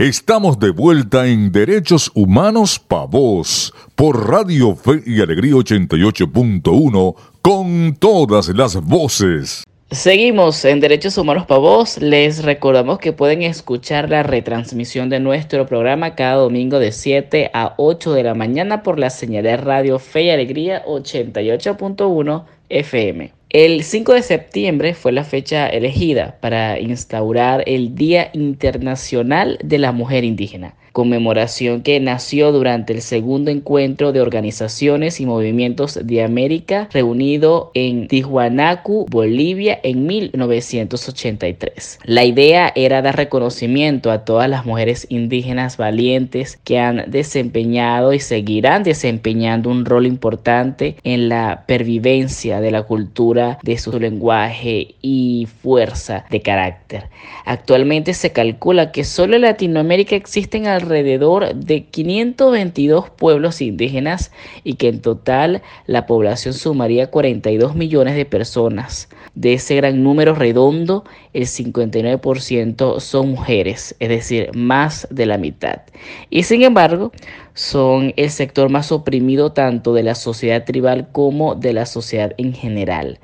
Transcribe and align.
Estamos 0.00 0.58
de 0.58 0.70
vuelta 0.70 1.26
en 1.26 1.52
Derechos 1.52 2.10
Humanos 2.14 2.78
Pa' 2.78 3.04
Voz 3.04 3.70
por 3.94 4.30
Radio 4.30 4.74
Fe 4.74 5.02
y 5.04 5.20
Alegría 5.20 5.52
88.1 5.52 7.14
con 7.42 7.94
todas 7.96 8.48
las 8.48 8.76
voces. 8.76 9.62
Seguimos 9.90 10.64
en 10.64 10.80
Derechos 10.80 11.18
Humanos 11.18 11.44
Pa' 11.44 11.58
Voz. 11.58 11.98
Les 11.98 12.42
recordamos 12.42 12.98
que 12.98 13.12
pueden 13.12 13.42
escuchar 13.42 14.08
la 14.08 14.22
retransmisión 14.22 15.10
de 15.10 15.20
nuestro 15.20 15.66
programa 15.66 16.14
cada 16.14 16.36
domingo 16.36 16.78
de 16.78 16.92
7 16.92 17.50
a 17.52 17.74
8 17.76 18.14
de 18.14 18.22
la 18.22 18.34
mañana 18.34 18.82
por 18.82 18.98
la 18.98 19.10
señal 19.10 19.42
de 19.42 19.58
Radio 19.58 19.98
Fe 19.98 20.22
y 20.22 20.30
Alegría 20.30 20.82
88.1 20.86 22.44
FM. 22.70 23.39
El 23.52 23.82
5 23.82 24.14
de 24.14 24.22
septiembre 24.22 24.94
fue 24.94 25.10
la 25.10 25.24
fecha 25.24 25.66
elegida 25.66 26.38
para 26.40 26.78
instaurar 26.78 27.64
el 27.66 27.96
Día 27.96 28.30
Internacional 28.32 29.58
de 29.64 29.78
la 29.78 29.90
Mujer 29.90 30.22
Indígena 30.22 30.76
conmemoración 30.92 31.82
que 31.82 32.00
nació 32.00 32.52
durante 32.52 32.92
el 32.92 33.02
segundo 33.02 33.50
encuentro 33.50 34.12
de 34.12 34.20
organizaciones 34.20 35.20
y 35.20 35.26
movimientos 35.26 35.98
de 36.02 36.22
América 36.22 36.88
reunido 36.92 37.70
en 37.74 38.08
Tijuanacu, 38.08 39.06
Bolivia 39.08 39.78
en 39.82 40.06
1983. 40.06 41.98
La 42.04 42.24
idea 42.24 42.72
era 42.74 43.02
dar 43.02 43.16
reconocimiento 43.16 44.10
a 44.10 44.24
todas 44.24 44.48
las 44.48 44.66
mujeres 44.66 45.06
indígenas 45.08 45.76
valientes 45.76 46.58
que 46.64 46.78
han 46.78 47.10
desempeñado 47.10 48.12
y 48.12 48.20
seguirán 48.20 48.82
desempeñando 48.82 49.70
un 49.70 49.84
rol 49.84 50.06
importante 50.06 50.96
en 51.04 51.28
la 51.28 51.64
pervivencia 51.66 52.60
de 52.60 52.70
la 52.70 52.82
cultura, 52.82 53.58
de 53.62 53.78
su 53.78 53.98
lenguaje 53.98 54.94
y 55.02 55.48
fuerza 55.62 56.24
de 56.30 56.42
carácter. 56.42 57.08
Actualmente 57.44 58.14
se 58.14 58.32
calcula 58.32 58.92
que 58.92 59.04
solo 59.04 59.36
en 59.36 59.42
Latinoamérica 59.42 60.16
existen 60.16 60.66
alrededor 60.80 61.54
de 61.54 61.84
522 61.84 63.10
pueblos 63.10 63.60
indígenas 63.60 64.32
y 64.64 64.74
que 64.74 64.88
en 64.88 65.00
total 65.00 65.62
la 65.86 66.06
población 66.06 66.54
sumaría 66.54 67.10
42 67.10 67.74
millones 67.74 68.16
de 68.16 68.24
personas. 68.24 69.08
De 69.34 69.54
ese 69.54 69.76
gran 69.76 70.02
número 70.02 70.34
redondo, 70.34 71.04
el 71.32 71.44
59% 71.44 73.00
son 73.00 73.30
mujeres, 73.30 73.94
es 74.00 74.08
decir, 74.08 74.50
más 74.54 75.06
de 75.10 75.26
la 75.26 75.38
mitad. 75.38 75.82
Y 76.30 76.42
sin 76.42 76.62
embargo, 76.62 77.12
son 77.54 78.12
el 78.16 78.30
sector 78.30 78.70
más 78.70 78.90
oprimido 78.92 79.52
tanto 79.52 79.94
de 79.94 80.02
la 80.02 80.14
sociedad 80.14 80.64
tribal 80.64 81.08
como 81.12 81.54
de 81.54 81.72
la 81.72 81.86
sociedad 81.86 82.32
en 82.38 82.54
general. 82.54 83.20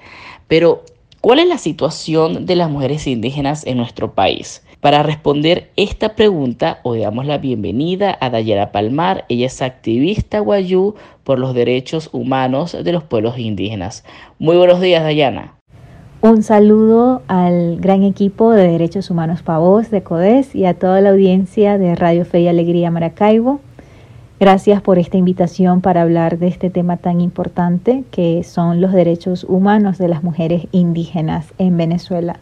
Pero, 0.49 0.85
¿cuál 1.21 1.41
es 1.41 1.49
la 1.49 1.59
situación 1.59 2.47
de 2.47 2.57
las 2.57 2.71
mujeres 2.71 3.07
indígenas 3.07 3.67
en 3.67 3.79
nuestro 3.79 4.15
país? 4.15 4.63
Para 4.87 5.03
responder 5.03 5.73
esta 5.75 6.15
pregunta, 6.15 6.79
hoy 6.85 7.01
damos 7.01 7.27
la 7.27 7.39
bienvenida 7.39 8.17
a 8.21 8.31
Dayana 8.31 8.71
Palmar. 8.71 9.25
Ella 9.29 9.47
es 9.47 9.61
activista 9.61 10.39
guayú 10.39 10.95
por 11.25 11.41
los 11.41 11.55
derechos 11.55 12.09
humanos 12.13 12.77
de 12.85 12.93
los 12.93 13.03
pueblos 13.03 13.37
indígenas. 13.37 14.05
Muy 14.39 14.57
buenos 14.57 14.81
días, 14.81 15.03
Dayana. 15.03 15.55
Un 16.21 16.45
saludo 16.45 17.23
al 17.27 17.79
gran 17.81 18.05
equipo 18.05 18.53
de 18.53 18.69
Derechos 18.69 19.11
Humanos 19.11 19.43
Pavos 19.43 19.91
de 19.91 20.05
CODES 20.05 20.55
y 20.55 20.67
a 20.67 20.75
toda 20.75 21.01
la 21.01 21.11
audiencia 21.11 21.79
de 21.79 21.97
Radio 21.97 22.25
Fe 22.25 22.43
y 22.43 22.47
Alegría 22.47 22.93
Maracaibo. 22.93 23.59
Gracias 24.39 24.83
por 24.83 25.01
esta 25.01 25.17
invitación 25.17 25.81
para 25.81 26.03
hablar 26.03 26.39
de 26.39 26.47
este 26.47 26.71
tema 26.71 26.97
tan 26.97 27.21
importante 27.21 28.05
que 28.13 28.45
son 28.45 28.81
los 28.81 28.93
derechos 28.93 29.43
humanos 29.49 29.99
de 29.99 30.07
las 30.07 30.23
mujeres 30.23 30.69
indígenas 30.71 31.55
en 31.59 31.77
Venezuela. 31.77 32.39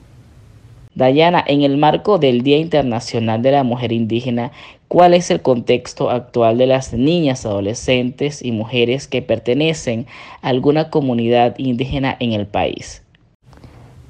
Dayana, 0.94 1.42
en 1.46 1.62
el 1.62 1.76
marco 1.76 2.18
del 2.18 2.42
Día 2.42 2.58
Internacional 2.58 3.42
de 3.42 3.50
la 3.50 3.64
Mujer 3.64 3.90
Indígena, 3.90 4.52
¿cuál 4.86 5.14
es 5.14 5.30
el 5.32 5.42
contexto 5.42 6.08
actual 6.08 6.56
de 6.56 6.66
las 6.66 6.92
niñas, 6.92 7.44
adolescentes 7.44 8.44
y 8.44 8.52
mujeres 8.52 9.08
que 9.08 9.20
pertenecen 9.20 10.06
a 10.40 10.48
alguna 10.48 10.90
comunidad 10.90 11.58
indígena 11.58 12.16
en 12.20 12.32
el 12.32 12.46
país? 12.46 13.02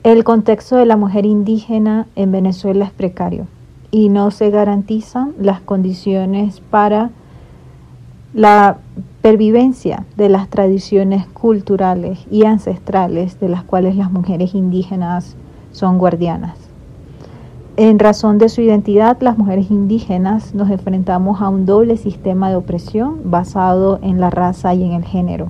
El 0.02 0.24
contexto 0.24 0.76
de 0.76 0.84
la 0.84 0.98
mujer 0.98 1.24
indígena 1.24 2.06
en 2.16 2.32
Venezuela 2.32 2.84
es 2.84 2.90
precario 2.90 3.46
y 3.90 4.10
no 4.10 4.30
se 4.30 4.50
garantizan 4.50 5.32
las 5.40 5.60
condiciones 5.60 6.60
para 6.60 7.10
la 8.34 8.76
pervivencia 9.22 10.04
de 10.18 10.28
las 10.28 10.50
tradiciones 10.50 11.26
culturales 11.28 12.18
y 12.30 12.44
ancestrales 12.44 13.40
de 13.40 13.48
las 13.48 13.64
cuales 13.64 13.96
las 13.96 14.12
mujeres 14.12 14.54
indígenas 14.54 15.36
son 15.72 15.96
guardianas. 15.96 16.63
En 17.76 17.98
razón 17.98 18.38
de 18.38 18.48
su 18.48 18.60
identidad, 18.60 19.16
las 19.20 19.36
mujeres 19.36 19.68
indígenas 19.68 20.54
nos 20.54 20.70
enfrentamos 20.70 21.42
a 21.42 21.48
un 21.48 21.66
doble 21.66 21.96
sistema 21.96 22.48
de 22.48 22.54
opresión 22.54 23.18
basado 23.24 23.98
en 24.00 24.20
la 24.20 24.30
raza 24.30 24.72
y 24.74 24.84
en 24.84 24.92
el 24.92 25.04
género. 25.04 25.48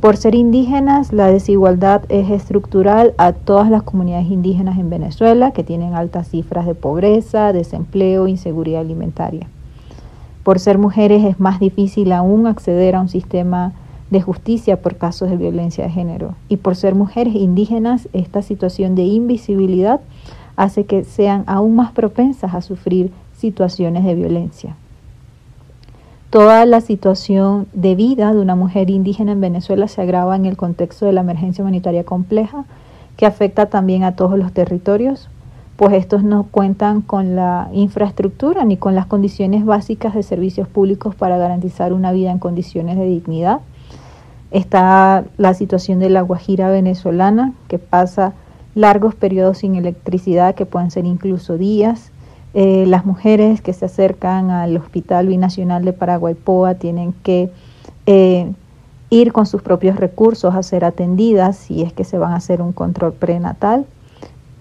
Por 0.00 0.16
ser 0.16 0.34
indígenas, 0.34 1.12
la 1.12 1.26
desigualdad 1.26 2.04
es 2.08 2.30
estructural 2.30 3.12
a 3.18 3.32
todas 3.32 3.68
las 3.68 3.82
comunidades 3.82 4.30
indígenas 4.30 4.78
en 4.78 4.88
Venezuela 4.88 5.50
que 5.50 5.62
tienen 5.62 5.92
altas 5.92 6.28
cifras 6.28 6.64
de 6.64 6.74
pobreza, 6.74 7.52
desempleo, 7.52 8.28
inseguridad 8.28 8.80
alimentaria. 8.80 9.46
Por 10.42 10.58
ser 10.58 10.78
mujeres 10.78 11.22
es 11.22 11.38
más 11.38 11.60
difícil 11.60 12.12
aún 12.12 12.46
acceder 12.46 12.94
a 12.94 13.02
un 13.02 13.10
sistema 13.10 13.74
de 14.10 14.22
justicia 14.22 14.80
por 14.80 14.96
casos 14.96 15.28
de 15.28 15.36
violencia 15.36 15.84
de 15.84 15.90
género. 15.90 16.34
Y 16.48 16.56
por 16.58 16.76
ser 16.76 16.94
mujeres 16.94 17.34
indígenas, 17.34 18.08
esta 18.14 18.40
situación 18.40 18.94
de 18.94 19.02
invisibilidad 19.02 20.00
hace 20.56 20.84
que 20.84 21.04
sean 21.04 21.44
aún 21.46 21.76
más 21.76 21.92
propensas 21.92 22.54
a 22.54 22.62
sufrir 22.62 23.12
situaciones 23.36 24.04
de 24.04 24.14
violencia. 24.14 24.76
Toda 26.30 26.66
la 26.66 26.80
situación 26.80 27.66
de 27.72 27.94
vida 27.94 28.34
de 28.34 28.40
una 28.40 28.56
mujer 28.56 28.90
indígena 28.90 29.32
en 29.32 29.40
Venezuela 29.40 29.86
se 29.86 30.02
agrava 30.02 30.34
en 30.34 30.44
el 30.44 30.56
contexto 30.56 31.06
de 31.06 31.12
la 31.12 31.20
emergencia 31.20 31.62
humanitaria 31.62 32.04
compleja 32.04 32.64
que 33.16 33.26
afecta 33.26 33.66
también 33.66 34.02
a 34.02 34.16
todos 34.16 34.38
los 34.38 34.52
territorios, 34.52 35.28
pues 35.76 35.94
estos 35.94 36.22
no 36.22 36.44
cuentan 36.44 37.00
con 37.00 37.36
la 37.36 37.68
infraestructura 37.72 38.64
ni 38.64 38.76
con 38.76 38.94
las 38.94 39.06
condiciones 39.06 39.64
básicas 39.64 40.14
de 40.14 40.22
servicios 40.22 40.68
públicos 40.68 41.14
para 41.14 41.38
garantizar 41.38 41.92
una 41.92 42.12
vida 42.12 42.30
en 42.30 42.38
condiciones 42.38 42.96
de 42.96 43.06
dignidad. 43.06 43.60
Está 44.50 45.24
la 45.38 45.54
situación 45.54 45.98
de 45.98 46.10
la 46.10 46.22
Guajira 46.22 46.70
venezolana, 46.70 47.52
que 47.68 47.78
pasa 47.78 48.32
largos 48.76 49.14
periodos 49.14 49.58
sin 49.58 49.74
electricidad, 49.74 50.54
que 50.54 50.66
pueden 50.66 50.90
ser 50.90 51.06
incluso 51.06 51.56
días. 51.56 52.12
Eh, 52.52 52.84
las 52.86 53.06
mujeres 53.06 53.62
que 53.62 53.72
se 53.72 53.86
acercan 53.86 54.50
al 54.50 54.76
Hospital 54.76 55.28
Binacional 55.28 55.82
de 55.84 55.94
Paraguaypoa 55.94 56.74
tienen 56.74 57.14
que 57.22 57.50
eh, 58.04 58.52
ir 59.08 59.32
con 59.32 59.46
sus 59.46 59.62
propios 59.62 59.96
recursos 59.96 60.54
a 60.54 60.62
ser 60.62 60.84
atendidas 60.84 61.56
si 61.56 61.82
es 61.82 61.94
que 61.94 62.04
se 62.04 62.18
van 62.18 62.32
a 62.32 62.36
hacer 62.36 62.60
un 62.60 62.72
control 62.72 63.14
prenatal. 63.14 63.86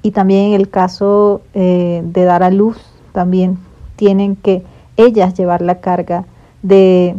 Y 0.01 0.11
también 0.11 0.53
el 0.53 0.69
caso 0.69 1.41
eh, 1.53 2.01
de 2.05 2.23
dar 2.23 2.41
a 2.41 2.51
luz, 2.51 2.77
también 3.11 3.57
tienen 3.97 4.37
que 4.37 4.63
ellas 4.95 5.33
llevar 5.33 5.61
la 5.61 5.81
carga 5.81 6.23
de 6.63 7.17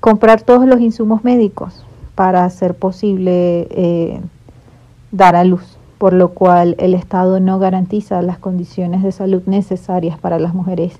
comprar 0.00 0.42
todos 0.42 0.66
los 0.66 0.80
insumos 0.80 1.22
médicos 1.22 1.84
para 2.16 2.44
hacer 2.44 2.74
posible 2.74 4.20
dar 5.12 5.36
a 5.36 5.44
luz 5.44 5.73
por 6.04 6.12
lo 6.12 6.28
cual 6.32 6.76
el 6.78 6.92
Estado 6.92 7.40
no 7.40 7.58
garantiza 7.58 8.20
las 8.20 8.36
condiciones 8.36 9.02
de 9.02 9.10
salud 9.10 9.40
necesarias 9.46 10.18
para 10.18 10.38
las 10.38 10.52
mujeres 10.52 10.98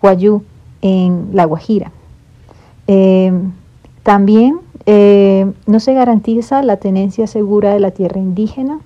guayú 0.00 0.44
en 0.80 1.28
La 1.34 1.44
Guajira. 1.44 1.92
Eh, 2.86 3.34
también 4.02 4.60
eh, 4.86 5.52
no 5.66 5.78
se 5.78 5.92
garantiza 5.92 6.62
la 6.62 6.78
tenencia 6.78 7.26
segura 7.26 7.74
de 7.74 7.80
la 7.80 7.90
tierra 7.90 8.18
indígena 8.18 8.80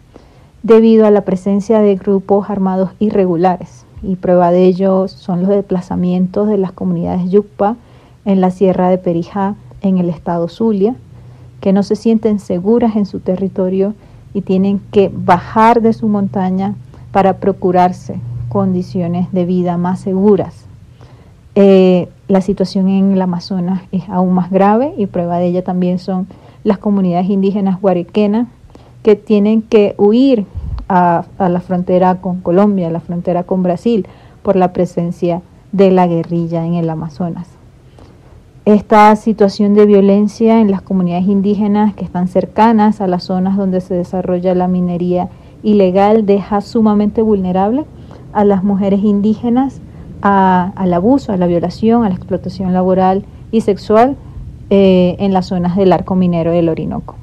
debido 0.65 1.07
a 1.07 1.13
la 1.13 1.21
presencia 1.21 1.79
de 1.79 1.95
grupos 1.95 2.51
armados 2.51 2.91
irregulares 2.99 3.87
y 4.03 4.17
prueba 4.17 4.51
de 4.51 4.65
ello 4.65 5.07
son 5.07 5.43
los 5.43 5.51
desplazamientos 5.51 6.49
de 6.49 6.59
las 6.59 6.73
comunidades 6.73 7.31
yucpa 7.31 7.77
en 8.25 8.41
la 8.41 8.51
sierra 8.51 8.91
de 8.91 8.99
Perijá 8.99 9.55
en 9.83 9.99
el 9.99 10.09
estado 10.09 10.49
Zulia, 10.49 10.97
que 11.61 11.73
no 11.73 11.85
se 11.85 11.95
sienten 11.95 12.41
seguras 12.41 12.97
en 12.97 13.07
su 13.07 13.21
territorio 13.21 13.95
y 14.35 14.43
tienen 14.43 14.81
que 14.91 15.11
bajar 15.13 15.83
de 15.83 15.93
su 15.93 16.09
montaña 16.09 16.75
para 17.13 17.39
procurarse 17.39 18.21
condiciones 18.49 19.33
de 19.33 19.45
vida 19.45 19.77
más 19.77 20.01
seguras. 20.01 20.67
Eh, 21.55 22.09
la 22.29 22.41
situación 22.41 22.89
en 22.89 23.13
el 23.13 23.23
Amazonas 23.23 23.83
es 23.91 24.09
aún 24.09 24.35
más 24.35 24.51
grave 24.51 24.95
y 24.97 25.07
prueba 25.07 25.39
de 25.39 25.47
ella 25.47 25.65
también 25.65 25.99
son 25.99 26.27
las 26.63 26.79
comunidades 26.79 27.29
indígenas 27.29 27.81
guarequenas 27.81 28.49
que 29.03 29.17
tienen 29.17 29.63
que 29.63 29.95
huir 29.99 30.47
a, 30.89 31.25
a 31.39 31.49
la 31.49 31.61
frontera 31.61 32.21
con 32.21 32.41
Colombia, 32.41 32.89
a 32.89 32.91
la 32.91 33.01
frontera 33.01 33.43
con 33.45 33.63
Brasil, 33.63 34.07
por 34.43 34.57
la 34.57 34.73
presencia 34.73 35.43
de 35.73 35.91
la 35.91 36.07
guerrilla 36.07 36.65
en 36.65 36.75
el 36.75 36.89
Amazonas. 36.91 37.60
Esta 38.67 39.17
situación 39.17 39.73
de 39.75 39.87
violencia 39.87 40.61
en 40.61 40.71
las 40.71 40.83
comunidades 40.83 41.27
indígenas 41.27 41.95
que 41.95 42.05
están 42.05 42.29
cercanas 42.29 43.01
a 43.01 43.07
las 43.07 43.25
zonas 43.25 43.57
donde 43.57 43.81
se 43.81 43.95
desarrolla 43.95 44.55
la 44.55 44.69
minería 44.69 45.31
ilegal 45.63 46.27
deja 46.27 46.61
sumamente 46.61 47.23
vulnerable 47.23 47.85
a 48.35 48.45
las 48.45 48.63
mujeres 48.63 49.01
indígenas 49.03 49.81
al 50.21 50.93
abuso, 50.93 51.33
a 51.33 51.39
la 51.39 51.47
violación, 51.47 52.05
a 52.05 52.11
la 52.11 52.15
explotación 52.15 52.75
laboral 52.75 53.25
y 53.51 53.63
sexual 53.63 54.17
eh, 54.69 55.17
en 55.19 55.33
las 55.33 55.47
zonas 55.47 55.75
del 55.77 55.93
arco 55.93 56.15
minero 56.15 56.53
del 56.53 56.69
Orinoco. 56.69 57.17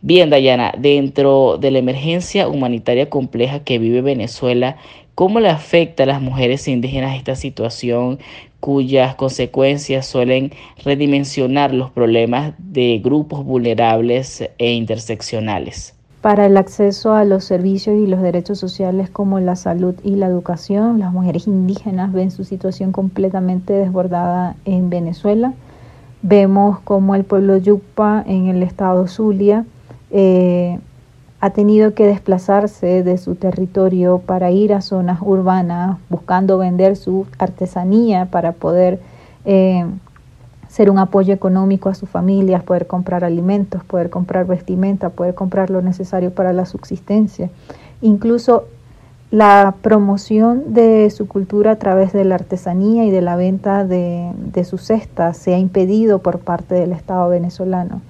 Bien, 0.00 0.30
Dayana, 0.30 0.72
dentro 0.76 1.58
de 1.58 1.70
la 1.70 1.78
emergencia 1.78 2.48
humanitaria 2.48 3.08
compleja 3.08 3.60
que 3.60 3.78
vive 3.78 4.02
Venezuela, 4.02 4.76
¿cómo 5.14 5.38
le 5.38 5.48
afecta 5.48 6.02
a 6.02 6.06
las 6.06 6.20
mujeres 6.20 6.66
indígenas 6.66 7.16
esta 7.16 7.36
situación 7.36 8.18
cuyas 8.62 9.16
consecuencias 9.16 10.06
suelen 10.06 10.52
redimensionar 10.84 11.74
los 11.74 11.90
problemas 11.90 12.54
de 12.58 13.00
grupos 13.02 13.44
vulnerables 13.44 14.48
e 14.56 14.72
interseccionales? 14.72 15.94
Para 16.20 16.46
el 16.46 16.56
acceso 16.56 17.12
a 17.14 17.24
los 17.24 17.42
servicios 17.42 17.96
y 17.98 18.06
los 18.06 18.22
derechos 18.22 18.60
sociales 18.60 19.10
como 19.10 19.40
la 19.40 19.56
salud 19.56 19.96
y 20.04 20.14
la 20.14 20.26
educación, 20.26 21.00
las 21.00 21.12
mujeres 21.12 21.48
indígenas 21.48 22.12
ven 22.12 22.30
su 22.30 22.44
situación 22.44 22.92
completamente 22.92 23.72
desbordada 23.72 24.54
en 24.64 24.88
Venezuela. 24.90 25.54
Vemos 26.22 26.78
como 26.84 27.16
el 27.16 27.24
pueblo 27.24 27.56
Yucpa 27.56 28.22
en 28.24 28.46
el 28.46 28.62
estado 28.62 29.08
Zulia 29.08 29.64
eh, 30.12 30.78
ha 31.42 31.50
tenido 31.50 31.92
que 31.92 32.06
desplazarse 32.06 33.02
de 33.02 33.18
su 33.18 33.34
territorio 33.34 34.18
para 34.18 34.52
ir 34.52 34.72
a 34.72 34.80
zonas 34.80 35.18
urbanas 35.20 35.98
buscando 36.08 36.56
vender 36.56 36.94
su 36.94 37.26
artesanía 37.36 38.26
para 38.26 38.52
poder 38.52 39.00
eh, 39.44 39.84
ser 40.68 40.88
un 40.88 41.00
apoyo 41.00 41.34
económico 41.34 41.88
a 41.88 41.96
sus 41.96 42.08
familias, 42.08 42.62
poder 42.62 42.86
comprar 42.86 43.24
alimentos, 43.24 43.82
poder 43.82 44.08
comprar 44.08 44.46
vestimenta, 44.46 45.08
poder 45.10 45.34
comprar 45.34 45.68
lo 45.70 45.82
necesario 45.82 46.32
para 46.32 46.52
la 46.52 46.64
subsistencia. 46.64 47.50
Incluso 48.02 48.68
la 49.32 49.74
promoción 49.82 50.72
de 50.72 51.10
su 51.10 51.26
cultura 51.26 51.72
a 51.72 51.76
través 51.76 52.12
de 52.12 52.24
la 52.24 52.36
artesanía 52.36 53.04
y 53.04 53.10
de 53.10 53.20
la 53.20 53.34
venta 53.34 53.84
de, 53.84 54.30
de 54.36 54.62
sus 54.62 54.82
cestas 54.82 55.38
se 55.38 55.54
ha 55.54 55.58
impedido 55.58 56.20
por 56.20 56.38
parte 56.38 56.76
del 56.76 56.92
Estado 56.92 57.28
venezolano 57.28 58.00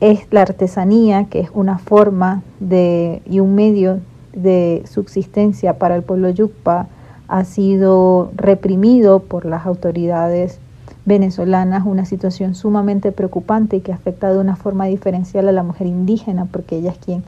es 0.00 0.26
la 0.30 0.42
artesanía, 0.42 1.26
que 1.26 1.40
es 1.40 1.50
una 1.52 1.78
forma 1.78 2.42
de, 2.58 3.22
y 3.26 3.40
un 3.40 3.54
medio 3.54 4.00
de 4.32 4.82
subsistencia 4.90 5.78
para 5.78 5.94
el 5.94 6.02
pueblo 6.02 6.30
yucpa, 6.30 6.86
ha 7.28 7.44
sido 7.44 8.32
reprimido 8.34 9.20
por 9.20 9.44
las 9.44 9.66
autoridades 9.66 10.58
venezolanas, 11.04 11.84
una 11.86 12.04
situación 12.04 12.54
sumamente 12.54 13.12
preocupante 13.12 13.76
y 13.76 13.80
que 13.80 13.92
afecta 13.92 14.32
de 14.32 14.38
una 14.38 14.56
forma 14.56 14.86
diferencial 14.86 15.48
a 15.48 15.52
la 15.52 15.62
mujer 15.62 15.86
indígena, 15.86 16.46
porque 16.46 16.76
ella 16.76 16.90
es 16.90 16.98
quien 16.98 17.22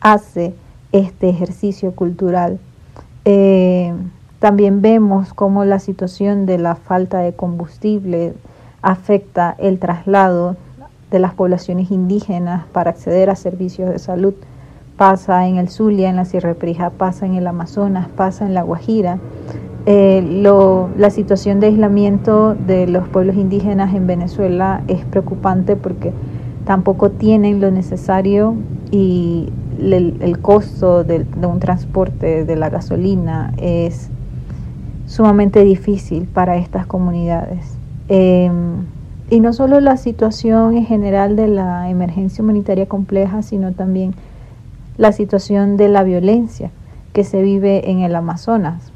hace 0.00 0.54
este 0.92 1.28
ejercicio 1.28 1.92
cultural. 1.92 2.58
Eh, 3.24 3.92
también 4.38 4.80
vemos 4.80 5.34
cómo 5.34 5.64
la 5.64 5.80
situación 5.80 6.46
de 6.46 6.58
la 6.58 6.76
falta 6.76 7.18
de 7.18 7.32
combustible 7.32 8.34
afecta 8.82 9.56
el 9.58 9.78
traslado 9.78 10.56
de 11.10 11.18
las 11.18 11.34
poblaciones 11.34 11.90
indígenas 11.90 12.66
para 12.72 12.90
acceder 12.90 13.30
a 13.30 13.36
servicios 13.36 13.90
de 13.90 13.98
salud. 13.98 14.34
Pasa 14.96 15.46
en 15.46 15.56
el 15.56 15.68
Zulia, 15.68 16.10
en 16.10 16.16
la 16.16 16.24
Sierra 16.24 16.50
de 16.50 16.54
Prija, 16.54 16.90
pasa 16.90 17.26
en 17.26 17.34
el 17.34 17.46
Amazonas, 17.46 18.08
pasa 18.08 18.46
en 18.46 18.54
la 18.54 18.62
Guajira. 18.62 19.18
Eh, 19.86 20.42
la 20.96 21.10
situación 21.10 21.60
de 21.60 21.68
aislamiento 21.68 22.54
de 22.54 22.86
los 22.86 23.08
pueblos 23.08 23.36
indígenas 23.36 23.94
en 23.94 24.06
Venezuela 24.06 24.82
es 24.86 25.04
preocupante 25.04 25.76
porque 25.76 26.12
tampoco 26.66 27.10
tienen 27.10 27.60
lo 27.60 27.70
necesario 27.70 28.54
y 28.90 29.48
el, 29.80 30.38
costo 30.42 31.04
de, 31.04 31.24
un 31.42 31.60
transporte 31.60 32.44
de 32.44 32.56
la 32.56 32.68
gasolina 32.68 33.54
es 33.56 34.10
sumamente 35.06 35.64
difícil 35.64 36.26
para 36.26 36.56
estas 36.56 36.86
comunidades. 36.86 37.78
Em, 38.08 38.84
y 39.30 39.40
no 39.40 39.52
solo 39.52 39.80
la 39.80 39.96
situación 39.96 40.76
en 40.76 40.86
general 40.86 41.36
de 41.36 41.48
la 41.48 41.90
emergencia 41.90 42.42
humanitaria 42.42 42.86
compleja, 42.86 43.42
sino 43.42 43.72
también 43.72 44.14
la 44.96 45.12
situación 45.12 45.76
de 45.76 45.88
la 45.88 46.02
violencia 46.02 46.70
que 47.12 47.24
se 47.24 47.42
vive 47.42 47.90
en 47.90 48.00
el 48.00 48.14
Amazonas. 48.14 48.92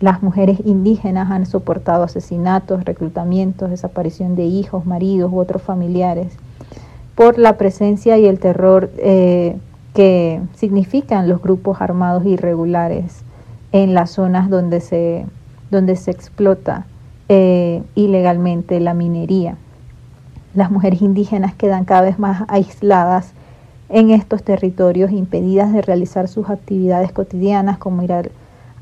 Las 0.00 0.22
mujeres 0.22 0.58
indígenas 0.64 1.30
han 1.30 1.46
soportado 1.46 2.04
asesinatos, 2.04 2.84
reclutamientos, 2.84 3.70
desaparición 3.70 4.36
de 4.36 4.44
hijos, 4.44 4.84
maridos 4.84 5.32
u 5.32 5.38
otros 5.38 5.62
familiares 5.62 6.36
por 7.14 7.38
la 7.38 7.56
presencia 7.58 8.18
y 8.18 8.26
el 8.26 8.38
terror 8.38 8.90
eh, 8.96 9.56
que 9.94 10.40
significan 10.54 11.28
los 11.28 11.42
grupos 11.42 11.80
armados 11.80 12.24
irregulares 12.24 13.22
en 13.72 13.94
las 13.94 14.10
zonas 14.10 14.48
donde 14.48 14.80
se, 14.80 15.26
donde 15.70 15.96
se 15.96 16.10
explota 16.10 16.86
eh, 17.34 17.82
ilegalmente 17.94 18.78
la 18.78 18.92
minería. 18.92 19.56
Las 20.52 20.70
mujeres 20.70 21.00
indígenas 21.00 21.54
quedan 21.54 21.86
cada 21.86 22.02
vez 22.02 22.18
más 22.18 22.44
aisladas 22.46 23.32
en 23.88 24.10
estos 24.10 24.42
territorios, 24.42 25.10
impedidas 25.12 25.72
de 25.72 25.80
realizar 25.80 26.28
sus 26.28 26.50
actividades 26.50 27.10
cotidianas 27.10 27.78
como 27.78 28.02
ir 28.02 28.12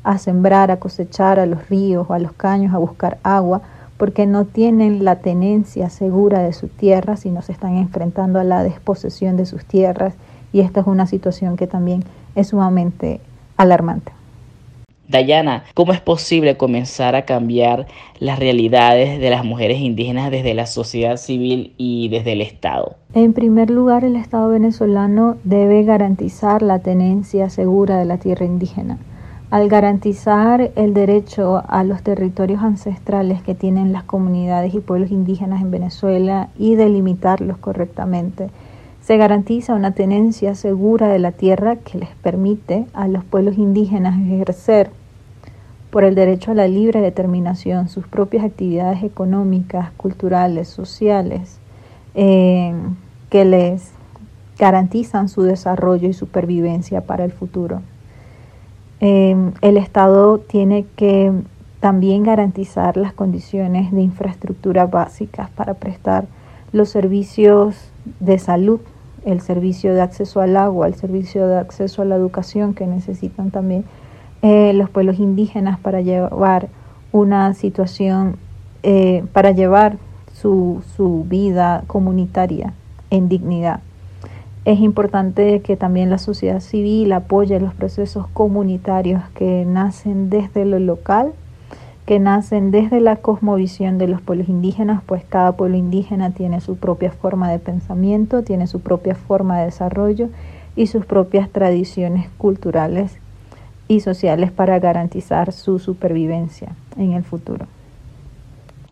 a, 0.03 0.17
sembrar, 0.17 0.69
a 0.69 0.81
cosechar 0.81 1.39
a 1.39 1.45
los 1.45 1.69
ríos 1.69 2.07
o 2.09 2.13
a 2.13 2.19
los 2.19 2.33
caños, 2.33 2.73
a 2.73 2.77
buscar 2.77 3.19
agua, 3.23 3.61
porque 3.95 4.27
no 4.27 4.43
tienen 4.43 5.05
la 5.05 5.19
tenencia 5.19 5.89
segura 5.89 6.39
de 6.39 6.51
su 6.51 6.67
tierra, 6.67 7.15
sino 7.15 7.41
se 7.41 7.53
están 7.53 7.77
enfrentando 7.77 8.37
a 8.37 8.43
la 8.43 8.63
desposesión 8.63 9.37
de 9.37 9.45
sus 9.45 9.63
tierras 9.63 10.13
y 10.51 10.59
esta 10.59 10.81
es 10.81 10.87
una 10.87 11.07
situación 11.07 11.55
que 11.55 11.67
también 11.67 12.03
es 12.35 12.49
sumamente 12.49 13.21
alarmante. 13.55 14.11
Dayana, 15.11 15.65
¿cómo 15.73 15.91
es 15.91 15.99
posible 15.99 16.55
comenzar 16.55 17.15
a 17.15 17.25
cambiar 17.25 17.85
las 18.19 18.39
realidades 18.39 19.19
de 19.19 19.29
las 19.29 19.43
mujeres 19.43 19.81
indígenas 19.81 20.31
desde 20.31 20.53
la 20.53 20.65
sociedad 20.65 21.17
civil 21.17 21.73
y 21.75 22.07
desde 22.07 22.31
el 22.31 22.39
Estado? 22.39 22.95
En 23.13 23.33
primer 23.33 23.69
lugar, 23.69 24.05
el 24.05 24.15
Estado 24.15 24.47
venezolano 24.47 25.35
debe 25.43 25.83
garantizar 25.83 26.61
la 26.61 26.79
tenencia 26.79 27.49
segura 27.49 27.97
de 27.97 28.05
la 28.05 28.19
tierra 28.19 28.45
indígena. 28.45 28.99
Al 29.49 29.67
garantizar 29.67 30.71
el 30.77 30.93
derecho 30.93 31.61
a 31.67 31.83
los 31.83 32.03
territorios 32.03 32.61
ancestrales 32.61 33.41
que 33.41 33.53
tienen 33.53 33.91
las 33.91 34.03
comunidades 34.03 34.73
y 34.73 34.79
pueblos 34.79 35.11
indígenas 35.11 35.61
en 35.61 35.71
Venezuela 35.71 36.47
y 36.57 36.75
delimitarlos 36.75 37.57
correctamente, 37.57 38.47
se 39.01 39.17
garantiza 39.17 39.75
una 39.75 39.91
tenencia 39.91 40.55
segura 40.55 41.09
de 41.09 41.19
la 41.19 41.33
tierra 41.33 41.75
que 41.75 41.97
les 41.97 42.09
permite 42.23 42.85
a 42.93 43.09
los 43.09 43.25
pueblos 43.25 43.57
indígenas 43.57 44.17
ejercer 44.21 45.00
por 45.91 46.05
el 46.05 46.15
derecho 46.15 46.51
a 46.51 46.55
la 46.55 46.67
libre 46.67 47.01
determinación, 47.01 47.89
sus 47.89 48.07
propias 48.07 48.45
actividades 48.45 49.03
económicas, 49.03 49.91
culturales, 49.97 50.69
sociales, 50.69 51.59
eh, 52.15 52.73
que 53.29 53.45
les 53.45 53.91
garantizan 54.57 55.27
su 55.27 55.43
desarrollo 55.43 56.07
y 56.07 56.13
supervivencia 56.13 57.01
para 57.01 57.25
el 57.25 57.31
futuro. 57.31 57.81
Eh, 59.01 59.35
el 59.61 59.77
Estado 59.77 60.37
tiene 60.39 60.85
que 60.95 61.31
también 61.79 62.23
garantizar 62.23 62.95
las 62.95 63.13
condiciones 63.13 63.91
de 63.91 64.01
infraestructura 64.01 64.85
básicas 64.85 65.49
para 65.49 65.73
prestar 65.73 66.25
los 66.71 66.89
servicios 66.89 67.75
de 68.19 68.37
salud, 68.39 68.79
el 69.25 69.41
servicio 69.41 69.93
de 69.93 70.01
acceso 70.01 70.39
al 70.39 70.55
agua, 70.55 70.87
el 70.87 70.95
servicio 70.95 71.47
de 71.47 71.57
acceso 71.57 72.03
a 72.03 72.05
la 72.05 72.15
educación 72.15 72.73
que 72.73 72.87
necesitan 72.87 73.51
también 73.51 73.83
eh, 74.41 74.73
los 74.73 74.89
pueblos 74.89 75.19
indígenas 75.19 75.79
para 75.79 76.01
llevar 76.01 76.69
una 77.11 77.53
situación, 77.53 78.37
eh, 78.83 79.23
para 79.33 79.51
llevar 79.51 79.97
su, 80.33 80.81
su 80.95 81.25
vida 81.27 81.83
comunitaria 81.87 82.73
en 83.09 83.29
dignidad. 83.29 83.81
Es 84.65 84.79
importante 84.79 85.61
que 85.61 85.75
también 85.75 86.09
la 86.09 86.17
sociedad 86.17 86.59
civil 86.59 87.11
apoye 87.13 87.59
los 87.59 87.73
procesos 87.73 88.27
comunitarios 88.27 89.23
que 89.35 89.65
nacen 89.65 90.29
desde 90.29 90.65
lo 90.65 90.79
local, 90.79 91.33
que 92.05 92.19
nacen 92.19 92.71
desde 92.71 92.99
la 92.99 93.15
cosmovisión 93.15 93.97
de 93.97 94.07
los 94.07 94.21
pueblos 94.21 94.49
indígenas, 94.49 95.01
pues 95.05 95.23
cada 95.23 95.53
pueblo 95.53 95.77
indígena 95.77 96.31
tiene 96.31 96.61
su 96.61 96.77
propia 96.77 97.11
forma 97.11 97.49
de 97.49 97.59
pensamiento, 97.59 98.43
tiene 98.43 98.67
su 98.67 98.81
propia 98.81 99.15
forma 99.15 99.59
de 99.59 99.65
desarrollo 99.65 100.29
y 100.75 100.87
sus 100.87 101.05
propias 101.05 101.49
tradiciones 101.49 102.27
culturales 102.37 103.20
y 103.91 103.99
sociales 103.99 104.51
para 104.51 104.79
garantizar 104.79 105.51
su 105.51 105.77
supervivencia 105.77 106.75
en 106.97 107.13
el 107.13 107.23
futuro. 107.23 107.67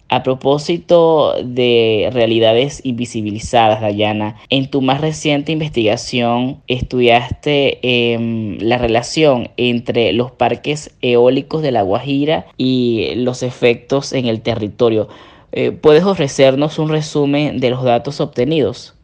A 0.09 0.23
propósito 0.23 1.35
de 1.43 2.09
realidades 2.11 2.81
invisibilizadas, 2.83 3.79
Dayana, 3.79 4.35
en 4.49 4.69
tu 4.69 4.81
más 4.81 5.01
reciente 5.01 5.51
investigación 5.51 6.57
estudiaste 6.67 7.79
em, 7.83 8.57
la 8.59 8.79
relación 8.79 9.49
entre 9.55 10.11
los 10.13 10.31
parques 10.31 10.91
eólicos 11.01 11.61
de 11.61 11.71
La 11.71 11.83
Guajira 11.83 12.47
y 12.57 13.13
los 13.15 13.43
efectos 13.43 14.11
en 14.13 14.25
el 14.25 14.41
territorio. 14.41 15.07
Eh, 15.51 15.71
¿Puedes 15.71 16.03
ofrecernos 16.03 16.79
un 16.79 16.89
resumen 16.89 17.59
de 17.59 17.69
los 17.69 17.83
datos 17.83 18.19
obtenidos? 18.19 18.95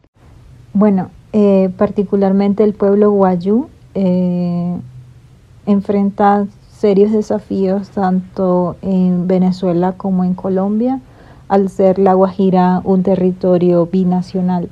Bueno, 0.74 1.10
eh, 1.32 1.70
particularmente 1.78 2.64
el 2.64 2.74
pueblo 2.74 3.12
guayú 3.12 3.68
eh, 3.94 4.76
enfrenta 5.66 6.46
serios 6.70 7.12
desafíos 7.12 7.88
tanto 7.90 8.76
en 8.82 9.26
Venezuela 9.26 9.92
como 9.92 10.24
en 10.24 10.34
Colombia, 10.34 11.00
al 11.48 11.68
ser 11.68 11.98
La 11.98 12.14
Guajira 12.14 12.80
un 12.84 13.02
territorio 13.02 13.86
binacional. 13.86 14.68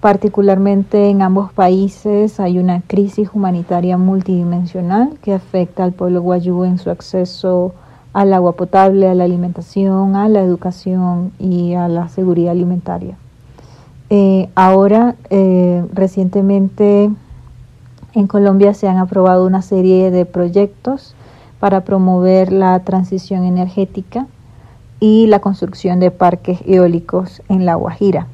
Particularmente 0.00 1.08
en 1.08 1.22
ambos 1.22 1.52
países 1.52 2.38
hay 2.38 2.58
una 2.58 2.82
crisis 2.82 3.30
humanitaria 3.32 3.98
multidimensional 3.98 5.18
que 5.22 5.34
afecta 5.34 5.84
al 5.84 5.92
pueblo 5.92 6.22
guayú 6.22 6.64
en 6.64 6.78
su 6.78 6.90
acceso 6.90 7.74
al 8.12 8.32
agua 8.32 8.52
potable, 8.52 9.08
a 9.08 9.14
la 9.14 9.24
alimentación, 9.24 10.16
a 10.16 10.26
la 10.30 10.40
educación 10.40 11.32
y 11.38 11.74
a 11.74 11.86
la 11.86 12.08
seguridad 12.08 12.52
alimentaria. 12.52 13.18
Eh, 14.08 14.48
ahora, 14.54 15.16
eh, 15.28 15.84
recientemente 15.92 17.10
en 18.16 18.26
Colombia 18.26 18.72
se 18.72 18.88
han 18.88 18.96
aprobado 18.96 19.46
una 19.46 19.60
serie 19.60 20.10
de 20.10 20.24
proyectos 20.24 21.14
para 21.60 21.82
promover 21.82 22.50
la 22.50 22.80
transición 22.80 23.44
energética 23.44 24.26
y 25.00 25.26
la 25.26 25.40
construcción 25.40 26.00
de 26.00 26.10
parques 26.10 26.60
eólicos 26.66 27.42
en 27.50 27.66
La 27.66 27.74
Guajira. 27.74 28.26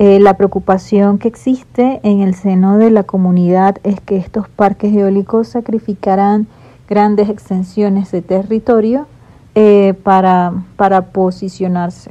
Eh, 0.00 0.18
la 0.18 0.34
preocupación 0.34 1.18
que 1.18 1.28
existe 1.28 2.00
en 2.02 2.20
el 2.20 2.34
seno 2.34 2.78
de 2.78 2.90
la 2.90 3.04
comunidad 3.04 3.76
es 3.84 4.00
que 4.00 4.16
estos 4.16 4.48
parques 4.48 4.92
eólicos 4.92 5.48
sacrificarán 5.48 6.48
grandes 6.88 7.28
extensiones 7.28 8.10
de 8.10 8.22
territorio 8.22 9.06
eh, 9.54 9.94
para, 10.02 10.52
para, 10.76 11.12
posicionarse. 11.12 12.10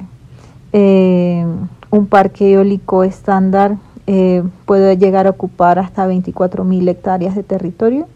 Eh, 0.72 1.46
un 1.92 2.08
parque 2.08 2.54
eólico 2.54 3.04
estándar 3.04 3.76
eh, 4.08 4.44
puede 4.66 4.98
llegar 4.98 5.28
a 5.28 5.32
ocupar 5.32 5.80
hasta 5.80 6.08
24.000 6.08 6.90
hectáreas 6.90 7.36
de 7.36 7.44
territorio. 7.44 8.08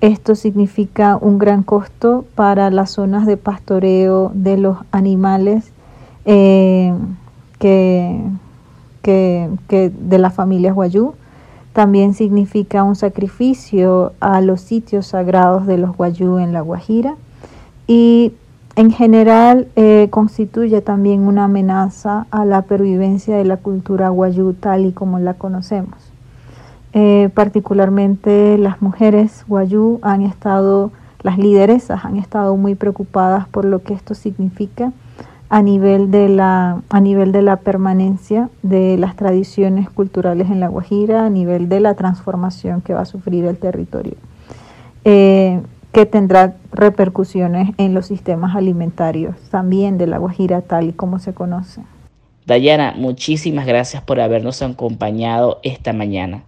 Esto 0.00 0.34
significa 0.34 1.18
un 1.20 1.38
gran 1.38 1.62
costo 1.62 2.24
para 2.34 2.70
las 2.70 2.92
zonas 2.92 3.26
de 3.26 3.36
pastoreo 3.36 4.30
de 4.34 4.56
los 4.56 4.78
animales 4.92 5.72
que, 6.24 6.94
que, 9.02 9.50
que 9.68 9.90
de 9.90 10.18
las 10.18 10.34
familias 10.34 10.74
guayú 10.74 11.14
también 11.72 12.14
significa 12.14 12.82
un 12.82 12.96
sacrificio 12.96 14.12
a 14.20 14.40
los 14.40 14.60
sitios 14.60 15.06
sagrados 15.06 15.66
de 15.66 15.78
los 15.78 15.96
guayú 15.96 16.38
en 16.38 16.52
la 16.52 16.62
Guajira 16.62 17.14
y 17.86 18.32
en 18.80 18.90
general 18.90 19.68
eh, 19.76 20.08
constituye 20.10 20.80
también 20.80 21.20
una 21.20 21.44
amenaza 21.44 22.26
a 22.30 22.46
la 22.46 22.62
pervivencia 22.62 23.36
de 23.36 23.44
la 23.44 23.58
cultura 23.58 24.08
guayú 24.08 24.54
tal 24.54 24.86
y 24.86 24.92
como 24.92 25.18
la 25.18 25.34
conocemos. 25.34 26.10
Eh, 26.94 27.28
particularmente 27.34 28.56
las 28.56 28.80
mujeres 28.80 29.44
guayú 29.46 29.98
han 30.00 30.22
estado, 30.22 30.92
las 31.22 31.36
lideresas 31.36 32.06
han 32.06 32.16
estado 32.16 32.56
muy 32.56 32.74
preocupadas 32.74 33.46
por 33.48 33.66
lo 33.66 33.82
que 33.82 33.92
esto 33.92 34.14
significa 34.14 34.92
a 35.50 35.60
nivel 35.60 36.10
de 36.10 36.30
la, 36.30 36.80
a 36.88 37.00
nivel 37.00 37.32
de 37.32 37.42
la 37.42 37.56
permanencia 37.56 38.48
de 38.62 38.96
las 38.96 39.14
tradiciones 39.14 39.90
culturales 39.90 40.48
en 40.48 40.58
La 40.58 40.68
Guajira, 40.68 41.26
a 41.26 41.28
nivel 41.28 41.68
de 41.68 41.80
la 41.80 41.96
transformación 41.96 42.80
que 42.80 42.94
va 42.94 43.02
a 43.02 43.04
sufrir 43.04 43.44
el 43.44 43.58
territorio, 43.58 44.14
eh, 45.04 45.60
que 45.92 46.06
tendrá 46.06 46.54
repercusiones 46.72 47.70
en 47.78 47.94
los 47.94 48.06
sistemas 48.06 48.54
alimentarios 48.54 49.36
también 49.50 49.98
de 49.98 50.06
La 50.06 50.18
Guajira 50.18 50.62
tal 50.62 50.88
y 50.88 50.92
como 50.92 51.18
se 51.18 51.34
conoce. 51.34 51.82
Dayana, 52.46 52.94
muchísimas 52.96 53.66
gracias 53.66 54.02
por 54.02 54.20
habernos 54.20 54.62
acompañado 54.62 55.60
esta 55.62 55.92
mañana. 55.92 56.42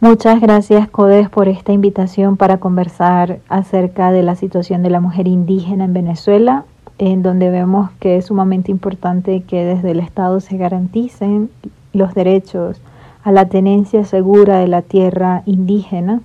Muchas 0.00 0.40
gracias, 0.40 0.88
Codes, 0.88 1.30
por 1.30 1.48
esta 1.48 1.72
invitación 1.72 2.36
para 2.36 2.58
conversar 2.58 3.38
acerca 3.48 4.12
de 4.12 4.22
la 4.22 4.34
situación 4.34 4.82
de 4.82 4.90
la 4.90 5.00
mujer 5.00 5.26
indígena 5.26 5.84
en 5.84 5.94
Venezuela 5.94 6.64
en 6.98 7.22
donde 7.22 7.50
vemos 7.50 7.90
que 8.00 8.16
es 8.16 8.26
sumamente 8.26 8.70
importante 8.70 9.42
que 9.42 9.64
desde 9.64 9.90
el 9.90 10.00
Estado 10.00 10.40
se 10.40 10.56
garanticen 10.56 11.50
los 11.92 12.14
derechos 12.14 12.80
a 13.22 13.32
la 13.32 13.48
tenencia 13.48 14.04
segura 14.04 14.58
de 14.58 14.68
la 14.68 14.82
tierra 14.82 15.42
indígena 15.46 16.20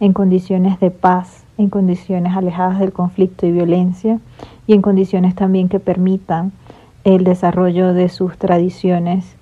en 0.00 0.12
condiciones 0.12 0.80
de 0.80 0.90
paz, 0.90 1.44
en 1.58 1.68
condiciones 1.68 2.34
alejadas 2.34 2.78
del 2.78 2.92
conflicto 2.92 3.46
y 3.46 3.52
violencia 3.52 4.20
y 4.66 4.72
en 4.72 4.80
condiciones 4.80 5.34
también 5.34 5.68
que 5.68 5.80
permitan 5.80 6.52
el 7.04 7.24
desarrollo 7.24 7.92
de 7.92 8.08
sus 8.08 8.38
tradiciones 8.38 9.36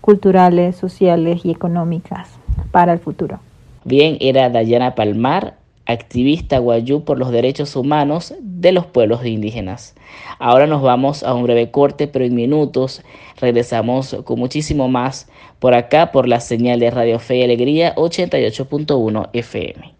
culturales, 0.00 0.76
sociales 0.76 1.44
y 1.44 1.50
económicas 1.50 2.30
para 2.72 2.92
el 2.92 2.98
futuro. 2.98 3.40
Bien, 3.84 4.16
era 4.20 4.48
Dayana 4.48 4.94
Palmar, 4.94 5.54
activista 5.86 6.58
guayú 6.58 7.04
por 7.04 7.18
los 7.18 7.30
derechos 7.30 7.76
humanos 7.76 8.34
de 8.40 8.72
los 8.72 8.86
pueblos 8.86 9.24
indígenas. 9.24 9.94
Ahora 10.38 10.66
nos 10.66 10.82
vamos 10.82 11.22
a 11.22 11.34
un 11.34 11.42
breve 11.42 11.70
corte, 11.70 12.06
pero 12.06 12.24
en 12.24 12.34
minutos 12.34 13.02
regresamos 13.40 14.16
con 14.24 14.38
muchísimo 14.38 14.88
más 14.88 15.28
por 15.58 15.74
acá 15.74 16.12
por 16.12 16.28
la 16.28 16.40
señal 16.40 16.80
de 16.80 16.90
Radio 16.90 17.18
Fe 17.18 17.38
y 17.38 17.42
Alegría 17.42 17.94
88.1 17.96 19.28
FM. 19.32 19.99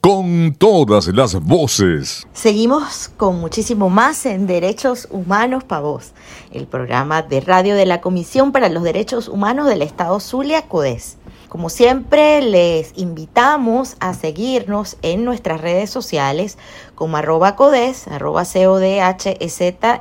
con 0.00 0.54
todas 0.54 1.08
las 1.08 1.34
voces. 1.34 2.26
Seguimos 2.32 3.10
con 3.18 3.38
muchísimo 3.38 3.90
más 3.90 4.24
en 4.24 4.46
Derechos 4.46 5.06
Humanos 5.10 5.64
Pa' 5.64 5.80
Vos, 5.80 6.12
el 6.52 6.66
programa 6.66 7.20
de 7.20 7.42
radio 7.42 7.74
de 7.74 7.84
la 7.84 8.00
Comisión 8.00 8.50
para 8.50 8.70
los 8.70 8.82
Derechos 8.82 9.28
Humanos 9.28 9.66
del 9.66 9.82
Estado 9.82 10.18
Zulia, 10.18 10.62
CODES. 10.62 11.18
Como 11.50 11.68
siempre, 11.68 12.40
les 12.40 12.96
invitamos 12.96 13.96
a 14.00 14.14
seguirnos 14.14 14.96
en 15.02 15.24
nuestras 15.24 15.60
redes 15.60 15.90
sociales 15.90 16.56
como 16.94 17.18
arroba 17.18 17.54
codes, 17.56 18.08
arroba 18.08 18.44
codhz 18.44 19.26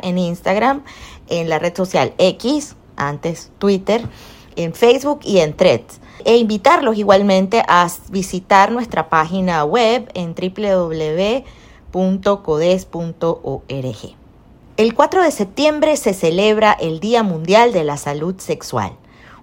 en 0.01 0.18
Instagram, 0.18 0.84
en 1.27 1.50
la 1.50 1.60
red 1.60 1.75
social 1.75 2.13
X, 2.18 2.75
antes 2.96 3.51
Twitter, 3.58 4.08
en 4.56 4.74
Facebook 4.74 5.20
y 5.24 5.39
en 5.39 5.58
Threads. 5.58 6.00
E 6.25 6.38
invitarlos 6.38 6.97
igualmente 6.97 7.63
a 7.67 7.88
visitar 8.09 8.71
nuestra 8.71 9.09
página 9.09 9.63
web 9.63 10.09
en 10.13 10.35
www.codes.org. 10.35 11.45
El 14.77 14.93
4 14.93 15.23
de 15.23 15.31
septiembre 15.31 15.97
se 15.97 16.13
celebra 16.13 16.71
el 16.71 16.99
Día 16.99 17.23
Mundial 17.23 17.73
de 17.73 17.83
la 17.83 17.97
Salud 17.97 18.35
Sexual, 18.38 18.93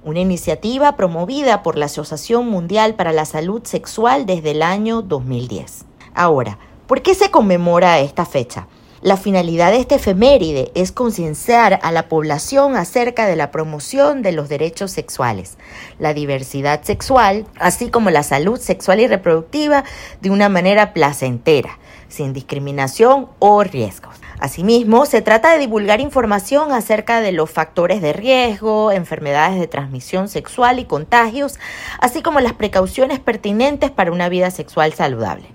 una 0.03 0.21
iniciativa 0.21 0.97
promovida 0.97 1.63
por 1.63 1.77
la 1.77 1.87
Asociación 1.87 2.49
Mundial 2.49 2.95
para 2.95 3.13
la 3.13 3.27
Salud 3.27 3.63
Sexual 3.65 4.25
desde 4.25 4.53
el 4.53 4.63
año 4.63 5.03
2010. 5.03 5.85
Ahora, 6.15 6.59
¿por 6.87 7.03
qué 7.03 7.15
se 7.15 7.31
conmemora 7.31 8.01
esta 8.01 8.25
fecha? 8.25 8.67
La 9.03 9.19
finalidad 9.19 9.73
de 9.73 9.79
este 9.79 9.97
efeméride 9.97 10.73
es 10.75 10.91
concienciar 10.91 11.79
a 11.83 11.93
la 11.93 12.09
población 12.09 12.77
acerca 12.77 13.27
de 13.27 13.37
la 13.37 13.51
promoción 13.51 14.23
de 14.23 14.33
los 14.33 14.49
derechos 14.49 14.91
sexuales, 14.91 15.59
la 15.99 16.15
diversidad 16.15 16.83
sexual, 16.83 17.47
así 17.61 17.91
como 17.91 18.09
la 18.09 18.23
salud 18.23 18.59
sexual 18.59 19.01
y 19.01 19.07
reproductiva 19.07 19.85
de 20.23 20.31
una 20.31 20.49
manera 20.49 20.95
placentera, 20.95 21.79
sin 22.09 22.33
discriminación 22.33 23.29
o 23.39 23.63
riesgos. 23.65 24.17
Asimismo, 24.39 25.05
se 25.05 25.21
trata 25.21 25.53
de 25.53 25.59
divulgar 25.59 26.01
información 26.01 26.73
acerca 26.73 27.21
de 27.21 27.33
los 27.33 27.51
factores 27.51 28.01
de 28.01 28.15
riesgo, 28.15 28.93
enfermedades 28.93 29.61
de 29.61 29.67
transmisión 29.67 30.29
sexual 30.29 30.79
y 30.79 30.87
contagios, 30.87 31.59
así 32.01 32.23
como 32.23 32.41
las 32.41 32.55
precauciones 32.55 33.21
pertinentes 33.21 33.91
para 33.91 34.13
una 34.13 34.31
vida 34.31 34.51
sexual 34.51 34.95
saludable. 34.95 35.49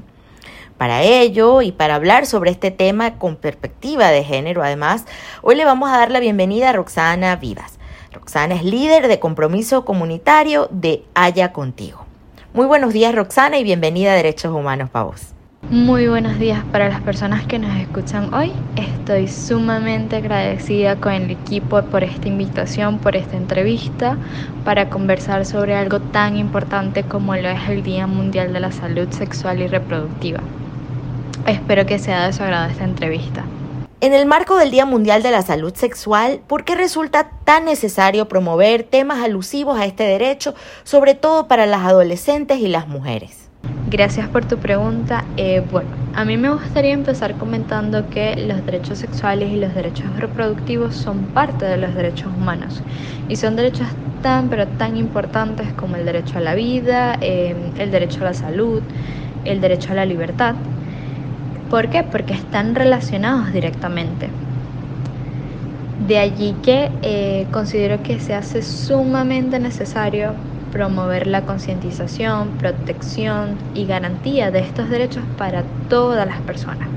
Para 0.81 1.03
ello 1.03 1.61
y 1.61 1.71
para 1.71 1.93
hablar 1.93 2.25
sobre 2.25 2.49
este 2.49 2.71
tema 2.71 3.19
con 3.19 3.35
perspectiva 3.35 4.07
de 4.07 4.23
género, 4.23 4.63
además, 4.63 5.05
hoy 5.43 5.53
le 5.53 5.63
vamos 5.63 5.91
a 5.91 5.97
dar 5.99 6.09
la 6.09 6.19
bienvenida 6.19 6.71
a 6.71 6.73
Roxana 6.73 7.35
Vivas. 7.35 7.77
Roxana 8.11 8.55
es 8.55 8.63
líder 8.63 9.07
de 9.07 9.19
compromiso 9.19 9.85
comunitario 9.85 10.69
de 10.71 11.03
Haya 11.13 11.53
Contigo. 11.53 12.07
Muy 12.55 12.65
buenos 12.65 12.93
días, 12.93 13.13
Roxana, 13.13 13.59
y 13.59 13.63
bienvenida 13.63 14.13
a 14.13 14.15
Derechos 14.15 14.51
Humanos 14.55 14.89
para 14.89 15.05
vos. 15.05 15.35
Muy 15.69 16.07
buenos 16.07 16.39
días 16.39 16.63
para 16.71 16.89
las 16.89 17.01
personas 17.01 17.45
que 17.45 17.59
nos 17.59 17.79
escuchan 17.79 18.33
hoy. 18.33 18.51
Estoy 18.75 19.27
sumamente 19.27 20.15
agradecida 20.15 20.95
con 20.95 21.13
el 21.13 21.29
equipo 21.29 21.83
por 21.83 22.03
esta 22.03 22.27
invitación, 22.27 22.97
por 22.97 23.15
esta 23.15 23.37
entrevista, 23.37 24.17
para 24.65 24.89
conversar 24.89 25.45
sobre 25.45 25.75
algo 25.75 25.99
tan 25.99 26.37
importante 26.37 27.03
como 27.03 27.35
lo 27.35 27.49
es 27.49 27.69
el 27.69 27.83
Día 27.83 28.07
Mundial 28.07 28.51
de 28.51 28.61
la 28.61 28.71
Salud 28.71 29.07
Sexual 29.11 29.61
y 29.61 29.67
Reproductiva. 29.67 30.41
Espero 31.47 31.85
que 31.85 31.97
sea 31.97 32.27
de 32.27 32.33
su 32.33 32.43
agrado 32.43 32.69
esta 32.69 32.83
entrevista. 32.83 33.43
En 33.99 34.13
el 34.13 34.25
marco 34.25 34.57
del 34.57 34.71
Día 34.71 34.85
Mundial 34.85 35.21
de 35.21 35.31
la 35.31 35.41
Salud 35.41 35.73
Sexual, 35.75 36.41
¿por 36.47 36.63
qué 36.63 36.75
resulta 36.75 37.31
tan 37.43 37.65
necesario 37.65 38.27
promover 38.27 38.83
temas 38.83 39.23
alusivos 39.23 39.79
a 39.79 39.85
este 39.85 40.03
derecho, 40.03 40.55
sobre 40.83 41.13
todo 41.13 41.47
para 41.47 41.65
las 41.65 41.81
adolescentes 41.81 42.59
y 42.59 42.67
las 42.67 42.87
mujeres? 42.87 43.49
Gracias 43.89 44.27
por 44.29 44.45
tu 44.45 44.57
pregunta. 44.57 45.25
Eh, 45.37 45.63
bueno, 45.71 45.89
a 46.15 46.25
mí 46.25 46.37
me 46.37 46.49
gustaría 46.49 46.93
empezar 46.93 47.35
comentando 47.35 48.09
que 48.09 48.35
los 48.35 48.65
derechos 48.65 48.99
sexuales 48.99 49.51
y 49.51 49.57
los 49.57 49.75
derechos 49.75 50.05
reproductivos 50.17 50.95
son 50.95 51.25
parte 51.25 51.65
de 51.65 51.77
los 51.77 51.93
derechos 51.93 52.27
humanos 52.35 52.81
y 53.27 53.35
son 53.35 53.55
derechos 53.55 53.87
tan 54.21 54.49
pero 54.49 54.67
tan 54.67 54.95
importantes 54.97 55.73
como 55.73 55.95
el 55.95 56.05
derecho 56.05 56.37
a 56.37 56.41
la 56.41 56.55
vida, 56.55 57.17
eh, 57.21 57.55
el 57.77 57.91
derecho 57.91 58.21
a 58.21 58.25
la 58.25 58.33
salud, 58.33 58.81
el 59.45 59.61
derecho 59.61 59.91
a 59.91 59.95
la 59.95 60.05
libertad. 60.05 60.55
¿Por 61.71 61.89
qué? 61.89 62.03
Porque 62.03 62.33
están 62.33 62.75
relacionados 62.75 63.53
directamente. 63.53 64.27
De 66.05 66.17
allí 66.17 66.53
que 66.61 66.91
eh, 67.01 67.47
considero 67.49 68.03
que 68.03 68.19
se 68.19 68.33
hace 68.33 68.61
sumamente 68.61 69.57
necesario 69.57 70.33
promover 70.73 71.27
la 71.27 71.45
concientización, 71.45 72.49
protección 72.57 73.55
y 73.73 73.85
garantía 73.85 74.51
de 74.51 74.59
estos 74.59 74.89
derechos 74.89 75.23
para 75.37 75.63
todas 75.87 76.27
las 76.27 76.41
personas. 76.41 76.89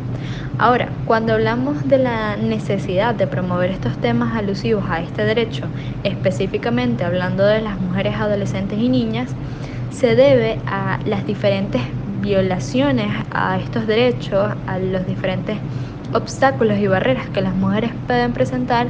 Ahora, 0.59 0.89
cuando 1.05 1.35
hablamos 1.35 1.89
de 1.89 1.99
la 1.99 2.37
necesidad 2.37 3.15
de 3.15 3.29
promover 3.29 3.71
estos 3.71 3.97
temas 3.99 4.35
alusivos 4.37 4.87
a 4.91 5.01
este 5.01 5.25
derecho, 5.25 5.69
específicamente 6.03 7.05
hablando 7.05 7.47
de 7.47 7.61
las 7.61 7.81
mujeres, 7.81 8.17
adolescentes 8.17 8.81
y 8.81 8.89
niñas, 8.89 9.37
se 9.91 10.17
debe 10.17 10.59
a 10.67 10.99
las 11.05 11.25
diferentes 11.25 11.81
violaciones 12.25 13.11
a 13.33 13.59
estos 13.59 13.87
derechos, 13.87 14.53
a 14.67 14.79
los 14.79 15.07
diferentes 15.07 15.59
obstáculos 16.15 16.79
y 16.79 16.87
barreras 16.87 17.29
que 17.29 17.43
las 17.43 17.55
mujeres 17.55 17.93
pueden 18.07 18.33
presentar 18.33 18.87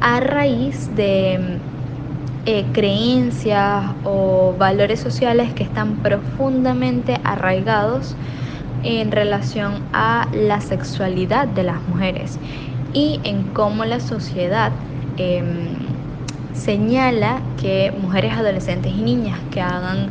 a 0.00 0.18
raíz 0.20 0.94
de 0.96 1.58
eh, 2.44 2.64
creencias 2.72 3.84
o 4.04 4.54
valores 4.58 4.98
sociales 4.98 5.52
que 5.54 5.62
están 5.62 5.96
profundamente 6.02 7.20
arraigados 7.22 8.16
en 8.82 9.12
relación 9.12 9.74
a 9.92 10.26
la 10.32 10.60
sexualidad 10.60 11.46
de 11.46 11.62
las 11.62 11.80
mujeres 11.88 12.36
y 12.92 13.20
en 13.22 13.44
cómo 13.52 13.84
la 13.84 14.00
sociedad 14.00 14.72
em, 15.18 15.68
señala 16.52 17.40
que 17.60 17.92
mujeres 18.02 18.32
adolescentes 18.32 18.92
y 18.92 19.02
niñas 19.02 19.38
que 19.52 19.60
hagan 19.60 20.08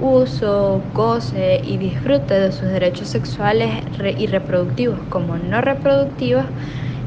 uso, 0.00 0.82
goce 0.94 1.60
y 1.64 1.78
disfrute 1.78 2.34
de 2.34 2.52
sus 2.52 2.68
derechos 2.68 3.08
sexuales 3.08 3.84
y 4.18 4.26
reproductivos 4.26 4.98
como 5.08 5.38
no 5.38 5.60
reproductivos 5.60 6.46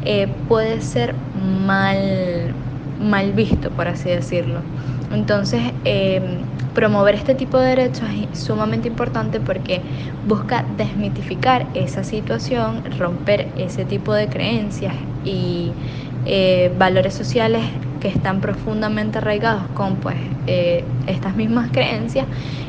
eh, 0.01 0.27
puede 0.47 0.81
ser 0.81 1.15
mal 1.33 2.53
mal 2.97 3.33
visto, 3.33 3.71
por 3.71 3.87
así 3.87 4.09
decirlo. 4.09 4.61
Entonces, 5.11 5.73
em, 5.83 6.45
promover 6.73 7.15
este 7.15 7.35
tipo 7.35 7.57
de 7.59 7.69
derechos 7.69 8.09
es 8.31 8.39
sumamente 8.39 8.87
importante 8.87 9.39
porque 9.39 9.81
busca 10.23 10.65
desmitificar 10.77 11.71
esa 11.73 12.03
situación, 12.03 12.83
romper 12.97 13.53
ese 13.57 13.85
tipo 13.85 14.13
de 14.13 14.29
creencias 14.29 14.95
y 15.23 15.77
eh, 16.25 16.73
valores 16.77 17.13
sociales 17.15 17.65
que 18.03 18.09
están 18.09 18.41
profundamente 18.41 19.19
arraigados 19.19 19.63
con 19.75 19.95
pues, 19.95 20.17
eh, 20.45 20.83
estas 21.07 21.37
mismas 21.37 21.71
creencias 21.71 22.27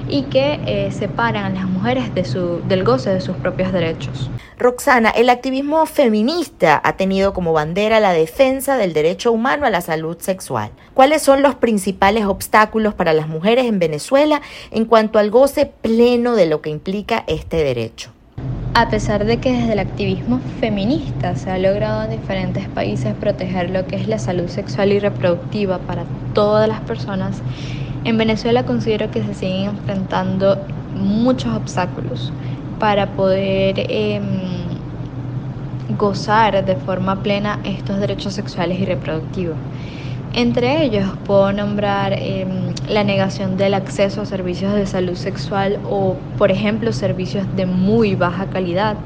y 0.08 0.22
que 0.22 0.60
eh, 0.64 0.92
separan 0.92 1.44
a 1.44 1.50
las 1.50 1.68
mujeres 1.68 2.04
del 2.14 2.84
goce 2.84 3.10
de 3.10 3.20
sus 3.20 3.34
propios 3.38 3.72
derechos. 3.72 4.30
Roxana, 4.58 5.10
el 5.10 5.28
activismo 5.28 5.86
feminista 5.86 6.80
ha 6.84 6.96
tenido 6.96 7.34
como 7.34 7.52
bandera 7.52 7.98
la 7.98 8.12
defensa 8.12 8.76
del 8.76 8.92
derecho 8.92 9.32
humano 9.32 9.66
a 9.66 9.70
la 9.70 9.80
salud 9.80 10.16
sexual. 10.20 10.70
¿Cuáles 10.94 11.22
son 11.22 11.42
los 11.42 11.56
principales 11.56 12.26
obstáculos 12.26 12.94
para 12.94 13.12
las 13.12 13.26
mujeres 13.26 13.66
en 13.66 13.80
Venezuela 13.80 14.40
en 14.70 14.84
cuanto 14.84 15.18
al 15.18 15.32
goce 15.32 15.66
pleno 15.66 16.36
de 16.36 16.46
lo 16.46 16.60
que 16.60 16.70
implica 16.70 17.24
este 17.26 17.56
derecho? 17.56 18.12
A 18.76 18.90
pesar 18.90 19.24
de 19.24 19.38
que 19.38 19.52
desde 19.52 19.74
el 19.74 19.78
activismo 19.78 20.40
feminista 20.40 21.36
se 21.36 21.48
ha 21.48 21.58
logrado 21.58 22.02
en 22.02 22.10
diferentes 22.10 22.68
países 22.68 23.14
proteger 23.14 23.70
lo 23.70 23.86
que 23.86 23.94
es 23.94 24.08
la 24.08 24.18
salud 24.18 24.48
sexual 24.48 24.90
y 24.90 24.98
reproductiva 24.98 25.78
para 25.78 26.06
todas 26.34 26.68
las 26.68 26.80
personas, 26.80 27.40
en 28.02 28.18
Venezuela 28.18 28.64
considero 28.64 29.12
que 29.12 29.22
se 29.22 29.34
siguen 29.34 29.66
enfrentando 29.66 30.58
muchos 30.96 31.54
obstáculos 31.56 32.32
para 32.80 33.12
poder 33.12 33.86
em, 33.90 34.80
gozar 35.96 36.64
de 36.64 36.74
forma 36.74 37.22
plena 37.22 37.60
estos 37.62 38.00
derechos 38.00 38.34
sexuales 38.34 38.80
y 38.80 38.86
reproductivos. 38.86 39.56
Entre 40.36 40.84
ellos 40.84 41.06
puedo 41.24 41.52
nombrar 41.52 42.12
em, 42.12 42.74
la 42.88 43.04
negación 43.04 43.56
del 43.56 43.72
acceso 43.72 44.22
a 44.22 44.26
servicios 44.26 44.74
de 44.74 44.84
salud 44.84 45.14
sexual 45.14 45.78
o, 45.88 46.16
por 46.36 46.50
ejemplo, 46.50 46.92
servicios 46.92 47.46
de 47.54 47.66
muy 47.66 48.16
baja 48.16 48.46
calidad, 48.50 48.96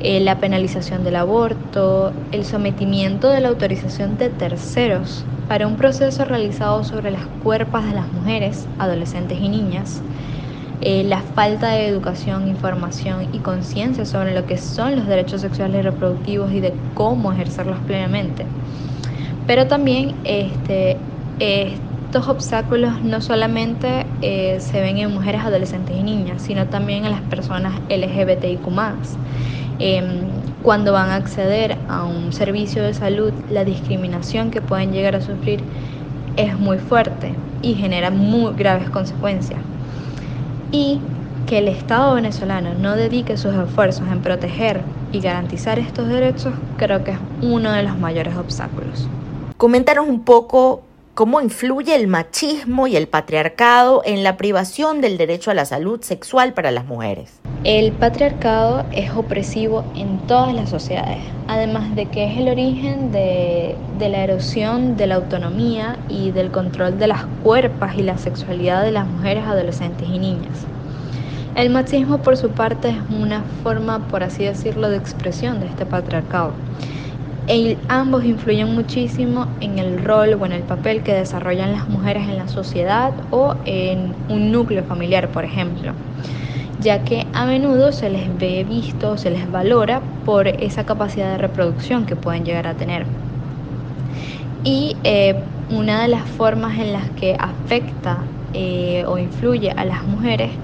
eh, 0.00 0.18
la 0.18 0.40
penalización 0.40 1.04
del 1.04 1.14
aborto, 1.14 2.12
el 2.32 2.44
sometimiento 2.44 3.28
de 3.30 3.40
la 3.42 3.48
autorización 3.48 4.18
de 4.18 4.28
terceros 4.28 5.24
para 5.46 5.68
un 5.68 5.76
proceso 5.76 6.24
realizado 6.24 6.82
sobre 6.82 7.12
las 7.12 7.26
cuerpas 7.44 7.86
de 7.86 7.94
las 7.94 8.12
mujeres, 8.12 8.66
adolescentes 8.76 9.38
y 9.40 9.48
niñas, 9.48 10.02
eh, 10.80 11.04
la 11.04 11.22
falta 11.22 11.68
de 11.68 11.86
educación, 11.86 12.48
información 12.48 13.28
y 13.32 13.38
conciencia 13.38 14.04
sobre 14.04 14.34
lo 14.34 14.46
que 14.46 14.58
son 14.58 14.96
los 14.96 15.06
derechos 15.06 15.42
sexuales 15.42 15.78
y 15.78 15.82
reproductivos 15.82 16.50
y 16.50 16.58
de 16.58 16.74
cómo 16.92 17.32
ejercerlos 17.32 17.78
plenamente. 17.86 18.46
Pero 19.46 19.66
también 19.68 20.20
este, 20.24 21.06
estos 21.38 22.28
obstáculos 22.28 23.02
no 23.02 23.20
solamente 23.20 24.06
eh, 24.20 24.58
se 24.60 24.80
ven 24.80 24.98
en 24.98 25.12
mujeres, 25.12 25.42
adolescentes 25.42 25.96
y 25.96 26.02
niñas, 26.02 26.42
sino 26.42 26.68
también 26.68 27.04
en 27.04 27.12
las 27.12 27.22
personas 27.22 27.80
LGBTIQ 27.88 28.66
eh, 29.78 30.42
cuando 30.62 30.92
van 30.92 31.10
a 31.10 31.16
acceder 31.16 31.84
a 31.88 32.04
un 32.04 32.32
servicio 32.32 32.82
de 32.82 32.94
salud, 32.94 33.34
la 33.48 33.64
discriminación 33.64 34.50
que 34.50 34.62
pueden 34.62 34.92
llegar 34.92 35.16
a 35.16 35.20
sufrir 35.20 35.68
es 36.36 36.58
muy 36.58 36.78
fuerte 36.78 37.42
y 37.62 37.74
genera 37.74 38.10
muy 38.10 38.54
graves 38.54 38.90
consecuencias. 38.90 39.66
Y 40.70 41.12
que 41.44 41.58
el 41.58 41.68
Estado 41.68 42.14
venezolano 42.14 42.74
no 42.74 42.96
dedique 42.96 43.36
sus 43.36 43.54
esfuerzos 43.54 44.08
en 44.08 44.22
proteger 44.22 44.92
y 45.12 45.20
garantizar 45.20 45.78
estos 45.78 46.08
derechos 46.08 46.54
creo 46.76 47.04
que 47.04 47.12
es 47.12 47.20
uno 47.40 47.72
de 47.72 47.82
los 47.82 47.98
mayores 47.98 48.36
obstáculos. 48.36 49.12
Coméntanos 49.56 50.06
un 50.06 50.20
poco 50.20 50.82
cómo 51.14 51.40
influye 51.40 51.96
el 51.96 52.08
machismo 52.08 52.88
y 52.88 52.94
el 52.94 53.08
patriarcado 53.08 54.02
en 54.04 54.22
la 54.22 54.36
privación 54.36 55.00
del 55.00 55.16
derecho 55.16 55.50
a 55.50 55.54
la 55.54 55.64
salud 55.64 56.02
sexual 56.02 56.52
para 56.52 56.70
las 56.70 56.84
mujeres. 56.84 57.40
El 57.64 57.92
patriarcado 57.92 58.84
es 58.92 59.12
opresivo 59.12 59.82
en 59.94 60.18
todas 60.26 60.52
las 60.52 60.68
sociedades, 60.68 61.20
además 61.48 61.96
de 61.96 62.04
que 62.04 62.30
es 62.30 62.36
el 62.36 62.50
origen 62.50 63.12
de, 63.12 63.76
la 63.98 64.24
erosión 64.24 64.98
de 64.98 65.06
la 65.06 65.14
autonomía 65.14 65.96
y 66.10 66.32
del 66.32 66.50
control 66.50 66.98
de 66.98 67.06
las 67.06 67.24
cuerpas 67.42 67.96
y 67.96 68.02
la 68.02 68.18
sexualidad 68.18 68.82
de 68.82 68.92
las 68.92 69.06
mujeres, 69.06 69.46
adolescentes 69.46 70.06
y 70.06 70.18
niñas. 70.18 70.66
El 71.54 71.70
machismo, 71.70 72.18
por 72.18 72.36
su 72.36 72.50
parte, 72.50 72.90
es 72.90 72.98
una 73.08 73.42
forma, 73.62 74.06
por 74.08 74.22
así 74.22 74.44
decirlo, 74.44 74.90
de 74.90 74.98
expresión 74.98 75.60
de 75.60 75.66
este 75.66 75.86
patriarcado 75.86 76.52
ambos 77.88 78.24
influyen 78.24 78.74
muchísimo 78.74 79.56
en 79.60 79.78
el 79.78 80.02
rol 80.04 80.34
o 80.34 80.46
en 80.46 80.52
el 80.52 80.64
papel 80.64 81.02
que 81.02 81.12
desarrollan 81.12 81.72
las 81.72 81.88
mujeres 81.88 82.28
en 82.28 82.36
la 82.36 82.48
sociedad 82.48 83.14
o 83.30 83.56
en 83.64 84.24
un 84.28 84.50
núcleo 84.50 84.84
familiar, 84.84 85.30
por 85.30 85.44
ejemplo, 85.44 85.94
ya 86.78 87.04
que 87.04 87.30
a 87.32 87.46
menudo 87.46 87.92
se 87.92 88.10
les 88.10 88.36
ve 88.36 88.64
visto, 88.64 89.16
se 89.16 89.30
les 89.30 89.50
valora 89.50 90.02
por 90.24 90.48
esa 90.48 90.84
capacidad 90.84 91.32
de 91.32 91.38
reproducción 91.38 92.06
que 92.06 92.16
pueden 92.16 92.44
llegar 92.44 92.66
a 92.66 92.76
tener. 92.76 93.06
Y 94.64 95.00
eh, 95.04 95.48
una 95.68 96.02
de 96.02 96.08
las 96.08 96.28
formas 96.28 96.78
en 96.78 96.92
las 96.92 97.10
que 97.10 97.36
afecta 97.38 98.32
eh, 98.52 99.04
o 99.06 99.18
influye 99.18 99.70
a 99.70 99.84
las 99.84 100.04
mujeres 100.04 100.60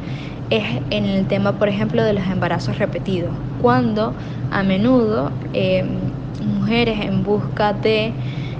es 0.51 0.83
en 0.90 1.05
el 1.07 1.27
tema, 1.29 1.59
por 1.59 1.68
ejemplo, 1.68 2.05
de 2.05 2.12
los 2.12 2.27
embarazos 2.27 2.79
repetidos, 2.79 3.40
cuando 3.57 4.16
a 4.51 4.62
menudo 4.62 5.38
eh, 5.53 6.12
mujeres 6.40 7.01
en 7.01 7.23
busca 7.23 7.73
de 7.73 8.12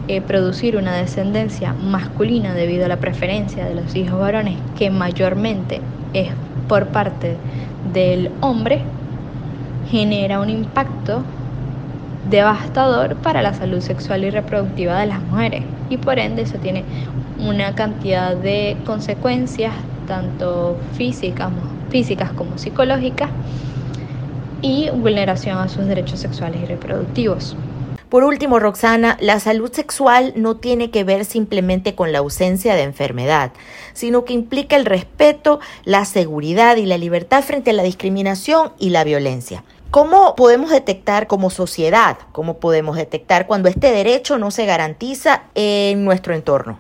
eh, 0.09 0.21
producir 0.21 0.77
una 0.77 0.95
descendencia 0.97 1.75
masculina 1.75 2.55
debido 2.55 2.85
a 2.85 2.89
la 2.89 3.01
preferencia 3.01 3.65
de 3.65 3.75
los 3.75 3.95
hijos 3.95 4.19
varones, 4.19 4.59
que 4.75 4.91
mayormente 4.91 5.81
es 6.13 6.33
por 6.69 6.89
parte 6.89 7.37
del 7.93 8.31
hombre, 8.41 8.83
genera 9.91 10.41
un 10.41 10.51
impacto 10.51 11.23
devastador 12.31 13.17
para 13.17 13.43
la 13.43 13.55
salud 13.55 13.81
sexual 13.81 14.25
y 14.25 14.31
reproductiva 14.31 14.99
de 15.01 15.07
las 15.07 15.23
mujeres. 15.23 15.65
Y 15.89 15.99
por 15.99 16.19
ende 16.19 16.43
eso 16.43 16.59
tiene 16.59 16.85
una 17.37 17.75
cantidad 17.75 18.37
de 18.37 18.83
consecuencias 18.85 19.75
tanto 20.07 20.79
físicas, 20.93 21.53
físicas 21.89 22.33
como 22.33 22.59
psicológicas 22.59 23.31
y 24.63 24.89
vulneración 24.91 25.59
a 25.59 25.69
sus 25.69 25.87
derechos 25.87 26.21
sexuales 26.21 26.63
y 26.63 26.67
reproductivos. 26.67 27.57
Por 28.09 28.25
último, 28.25 28.59
Roxana, 28.59 29.17
la 29.21 29.41
salud 29.41 29.73
sexual 29.73 30.35
no 30.37 30.57
tiene 30.57 30.91
que 30.91 31.03
ver 31.03 31.25
simplemente 31.25 31.95
con 31.95 32.13
la 32.13 32.19
ausencia 32.19 32.75
de 32.75 32.83
enfermedad, 32.83 33.53
sino 33.95 34.27
que 34.27 34.35
implica 34.35 34.77
el 34.77 34.85
respeto, 34.85 35.61
la 35.85 36.05
seguridad 36.05 36.77
y 36.77 36.85
la 36.85 36.99
libertad 36.99 37.43
frente 37.43 37.71
a 37.71 37.73
la 37.73 37.83
discriminación 37.83 38.73
y 38.79 38.91
la 38.91 39.05
violencia. 39.05 39.65
¿Cómo 39.91 40.37
podemos 40.37 40.71
detectar 40.71 41.27
como 41.27 41.49
sociedad, 41.49 42.19
cómo 42.33 42.59
podemos 42.59 42.97
detectar 42.97 43.47
cuando 43.47 43.71
este 43.71 43.91
derecho 43.93 44.37
no 44.37 44.51
se 44.51 44.67
garantiza 44.67 45.45
en 45.55 46.05
nuestro 46.05 46.35
entorno? 46.35 46.79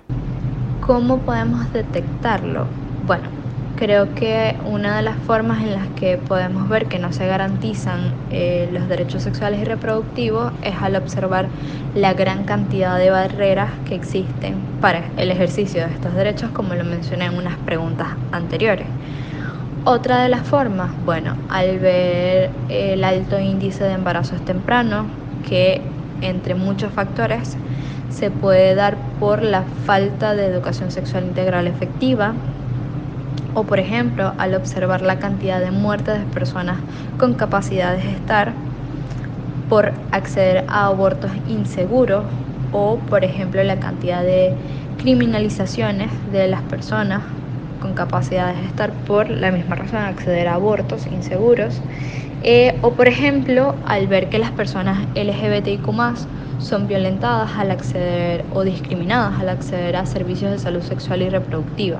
¿Cómo 0.86 1.18
podemos 1.18 1.72
detectarlo? 1.72 2.66
Bueno, 3.06 3.28
creo 3.76 4.14
que 4.14 4.56
una 4.64 4.96
de 4.96 5.02
las 5.02 5.16
formas 5.16 5.62
en 5.62 5.72
las 5.72 5.88
que 5.88 6.18
podemos 6.18 6.68
ver 6.68 6.86
que 6.86 6.98
no 6.98 7.12
se 7.12 7.26
garantizan 7.26 8.12
eh, 8.30 8.68
los 8.72 8.88
derechos 8.88 9.22
sexuales 9.22 9.60
y 9.60 9.64
reproductivos 9.64 10.52
es 10.62 10.74
al 10.80 10.96
observar 10.96 11.48
la 11.94 12.14
gran 12.14 12.44
cantidad 12.44 12.98
de 12.98 13.10
barreras 13.10 13.70
que 13.86 13.94
existen 13.94 14.56
para 14.80 15.10
el 15.16 15.30
ejercicio 15.30 15.86
de 15.86 15.92
estos 15.92 16.14
derechos, 16.14 16.50
como 16.50 16.74
lo 16.74 16.84
mencioné 16.84 17.26
en 17.26 17.36
unas 17.36 17.56
preguntas 17.58 18.08
anteriores. 18.30 18.86
Otra 19.84 20.22
de 20.22 20.28
las 20.28 20.46
formas, 20.46 20.92
bueno, 21.04 21.36
al 21.48 21.80
ver 21.80 22.50
el 22.68 23.02
alto 23.02 23.40
índice 23.40 23.82
de 23.82 23.92
embarazos 23.92 24.40
tempranos, 24.44 25.06
que 25.48 25.82
entre 26.20 26.54
muchos 26.54 26.92
factores 26.92 27.56
se 28.08 28.30
puede 28.30 28.74
dar 28.74 28.96
por 29.18 29.42
la 29.42 29.64
falta 29.84 30.34
de 30.34 30.46
educación 30.46 30.90
sexual 30.92 31.24
integral 31.24 31.66
efectiva, 31.66 32.34
o 33.54 33.64
por 33.64 33.78
ejemplo 33.78 34.32
al 34.38 34.54
observar 34.54 35.02
la 35.02 35.18
cantidad 35.18 35.60
de 35.60 35.70
muertes 35.70 36.18
de 36.18 36.26
personas 36.26 36.78
con 37.18 37.34
capacidad 37.34 37.94
de 37.94 38.02
gestar 38.02 38.52
por 39.68 39.92
acceder 40.10 40.64
a 40.68 40.86
abortos 40.86 41.30
inseguros 41.48 42.24
o 42.72 42.98
por 43.08 43.24
ejemplo 43.24 43.62
la 43.62 43.76
cantidad 43.76 44.22
de 44.22 44.54
criminalizaciones 44.98 46.10
de 46.32 46.48
las 46.48 46.62
personas 46.62 47.22
con 47.80 47.94
capacidad 47.94 48.54
de 48.54 48.62
gestar 48.62 48.92
por 48.92 49.28
la 49.28 49.50
misma 49.50 49.74
razón 49.74 49.98
acceder 49.98 50.46
a 50.46 50.54
abortos 50.54 51.06
inseguros. 51.06 51.80
Eh, 52.44 52.78
o 52.82 52.92
por 52.92 53.08
ejemplo, 53.08 53.74
al 53.86 54.06
ver 54.06 54.28
que 54.28 54.38
las 54.38 54.52
personas 54.52 54.98
LGBTIQ 55.14 55.88
son 56.58 56.88
violentadas 56.88 57.52
al 57.56 57.70
acceder 57.70 58.44
o 58.54 58.62
discriminadas 58.62 59.40
al 59.40 59.48
acceder 59.48 59.96
a 59.96 60.06
servicios 60.06 60.50
de 60.50 60.58
salud 60.58 60.82
sexual 60.82 61.22
y 61.22 61.28
reproductiva, 61.28 61.98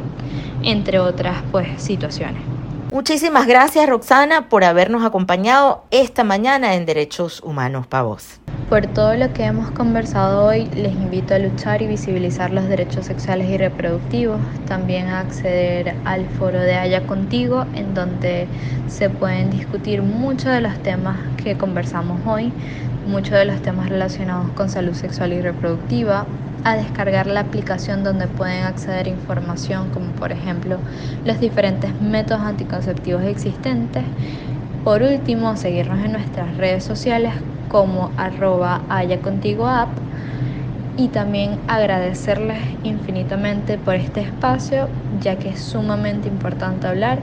entre 0.62 0.98
otras 0.98 1.42
pues, 1.50 1.68
situaciones. 1.82 2.42
Muchísimas 2.92 3.46
gracias 3.46 3.88
Roxana 3.88 4.50
por 4.50 4.64
habernos 4.64 5.02
acompañado 5.02 5.84
esta 5.90 6.24
mañana 6.24 6.74
en 6.74 6.84
Derechos 6.84 7.40
Humanos 7.42 7.86
para 7.86 8.02
vos. 8.02 8.38
Por 8.68 8.86
todo 8.86 9.14
lo 9.16 9.32
que 9.32 9.44
hemos 9.44 9.70
conversado 9.70 10.46
hoy, 10.46 10.66
les 10.74 10.92
invito 10.92 11.34
a 11.34 11.38
luchar 11.38 11.82
y 11.82 11.86
visibilizar 11.86 12.50
los 12.50 12.68
derechos 12.68 13.06
sexuales 13.06 13.48
y 13.48 13.56
reproductivos, 13.56 14.40
también 14.66 15.08
a 15.08 15.20
acceder 15.20 15.94
al 16.04 16.26
foro 16.38 16.60
de 16.60 16.74
Haya 16.74 17.06
Contigo, 17.06 17.66
en 17.74 17.94
donde 17.94 18.46
se 18.88 19.08
pueden 19.08 19.50
discutir 19.50 20.02
muchos 20.02 20.52
de 20.52 20.60
los 20.60 20.78
temas 20.82 21.18
que 21.42 21.56
conversamos 21.56 22.20
hoy, 22.26 22.52
muchos 23.06 23.32
de 23.32 23.44
los 23.44 23.60
temas 23.62 23.88
relacionados 23.88 24.50
con 24.50 24.68
salud 24.68 24.94
sexual 24.94 25.32
y 25.32 25.40
reproductiva, 25.40 26.26
a 26.64 26.76
descargar 26.76 27.26
la 27.26 27.40
aplicación 27.40 28.04
donde 28.04 28.28
pueden 28.28 28.64
acceder 28.64 29.08
información 29.08 29.90
como 29.90 30.12
por 30.12 30.30
ejemplo 30.30 30.78
los 31.24 31.40
diferentes 31.40 32.00
métodos 32.00 32.42
anticonceptivos 32.42 33.24
existentes. 33.24 34.04
Por 34.84 35.02
último, 35.02 35.56
seguirnos 35.56 36.04
en 36.04 36.12
nuestras 36.12 36.56
redes 36.56 36.84
sociales 36.84 37.32
como 37.68 38.10
arroba 38.16 38.82
haya 38.88 39.20
contigo 39.20 39.66
app 39.66 39.88
y 40.96 41.08
también 41.08 41.58
agradecerles 41.68 42.58
infinitamente 42.84 43.78
por 43.78 43.94
este 43.94 44.20
espacio 44.20 44.88
ya 45.20 45.36
que 45.36 45.48
es 45.48 45.60
sumamente 45.60 46.28
importante 46.28 46.86
hablar 46.86 47.18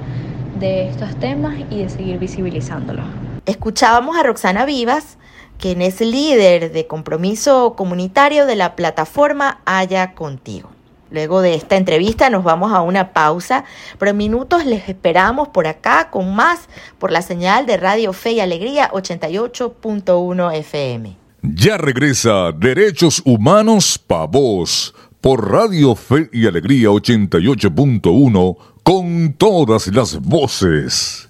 de 0.59 0.89
estos 0.89 1.15
temas 1.17 1.55
y 1.69 1.83
de 1.83 1.89
seguir 1.89 2.17
visibilizándolos. 2.17 3.05
Escuchábamos 3.45 4.17
a 4.17 4.23
Roxana 4.23 4.65
Vivas, 4.65 5.18
quien 5.59 5.81
es 5.81 6.01
líder 6.01 6.71
de 6.71 6.87
compromiso 6.87 7.75
comunitario 7.75 8.45
de 8.45 8.55
la 8.55 8.75
plataforma 8.75 9.61
Haya 9.65 10.13
Contigo. 10.13 10.71
Luego 11.11 11.41
de 11.41 11.55
esta 11.55 11.75
entrevista 11.75 12.29
nos 12.29 12.43
vamos 12.43 12.71
a 12.71 12.81
una 12.81 13.13
pausa, 13.13 13.65
pero 13.97 14.11
en 14.11 14.17
minutos 14.17 14.65
les 14.65 14.87
esperamos 14.89 15.47
por 15.49 15.67
acá 15.67 16.09
con 16.11 16.35
más 16.35 16.69
por 16.97 17.11
la 17.11 17.21
señal 17.21 17.65
de 17.65 17.77
Radio 17.77 18.13
Fe 18.13 18.33
y 18.33 18.39
Alegría 18.39 18.89
88.1 18.91 20.55
FM. 20.55 21.17
Ya 21.41 21.77
regresa 21.77 22.51
Derechos 22.51 23.21
Humanos 23.25 23.97
Pa' 23.97 24.25
Vos 24.27 24.93
por 25.19 25.51
Radio 25.51 25.95
Fe 25.95 26.29
y 26.31 26.45
Alegría 26.47 26.89
88.1 26.89 28.57
con 28.83 29.33
todas 29.33 29.87
las 29.87 30.19
voces. 30.21 31.29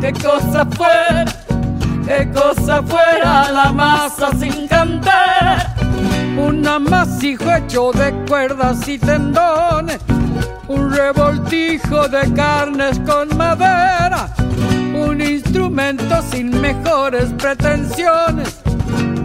qué 0.00 0.12
cosa 0.12 0.66
fuera 0.66 1.24
qué 2.08 2.30
cosa 2.32 2.82
fuera 2.82 3.52
la 3.52 3.70
masa 3.72 4.30
sin 4.38 4.66
cantar. 4.66 5.74
Un 6.36 6.66
amasijo 6.66 7.44
hecho 7.54 7.90
de 7.92 8.12
cuerdas 8.26 8.88
y 8.88 8.98
tendones, 8.98 9.98
un 10.68 10.90
revoltijo 10.90 12.08
de 12.08 12.32
carnes 12.32 12.98
con 13.00 13.36
madera, 13.36 14.28
un 14.94 15.20
instrumento 15.20 16.22
sin 16.30 16.60
mejores 16.60 17.32
pretensiones, 17.36 18.60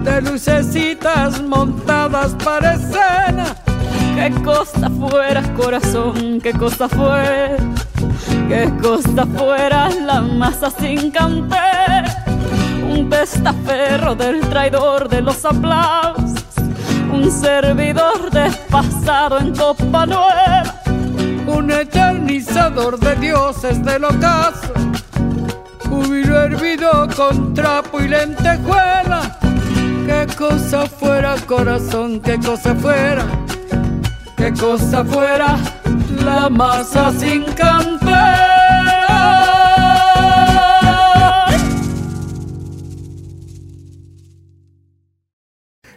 de 0.04 0.22
lucecitas 0.22 1.42
montadas 1.42 2.36
para 2.44 2.74
escena. 2.74 3.56
Qué 4.16 4.32
cosa 4.44 4.90
fuera 4.90 5.42
corazón, 5.54 6.40
qué 6.42 6.52
cosa 6.52 6.90
fuera, 6.90 7.58
qué 8.48 8.72
cosa 8.82 9.26
fuera 9.38 9.90
la 9.90 10.22
masa 10.22 10.70
sin 10.70 11.12
cantar 11.12 12.06
un 12.90 13.10
testaferro 13.10 14.16
del 14.16 14.42
traidor 14.42 15.10
de 15.10 15.22
los 15.22 15.44
aplausos, 15.46 16.44
un 17.12 17.32
servidor 17.32 18.30
despasado 18.32 19.40
en 19.40 19.56
copa 19.56 20.06
nueva, 20.06 20.82
un 21.48 21.72
eternizador 21.72 23.00
de 23.00 23.16
dioses 23.16 23.84
del 23.84 24.04
ocaso, 24.06 24.74
júbilo 25.90 26.40
hervido 26.40 27.08
con 27.16 27.54
trapo 27.54 28.00
y 28.00 28.08
lentejuela. 28.08 29.40
Qué 30.06 30.28
cosa 30.38 30.86
fuera 30.86 31.36
corazón, 31.48 32.20
qué 32.20 32.38
cosa 32.38 32.76
fuera, 32.76 33.26
qué 34.36 34.54
cosa 34.54 35.04
fuera 35.06 35.58
la 36.24 36.50
masa 36.50 37.12
sin 37.20 37.44
cantar. 37.44 38.64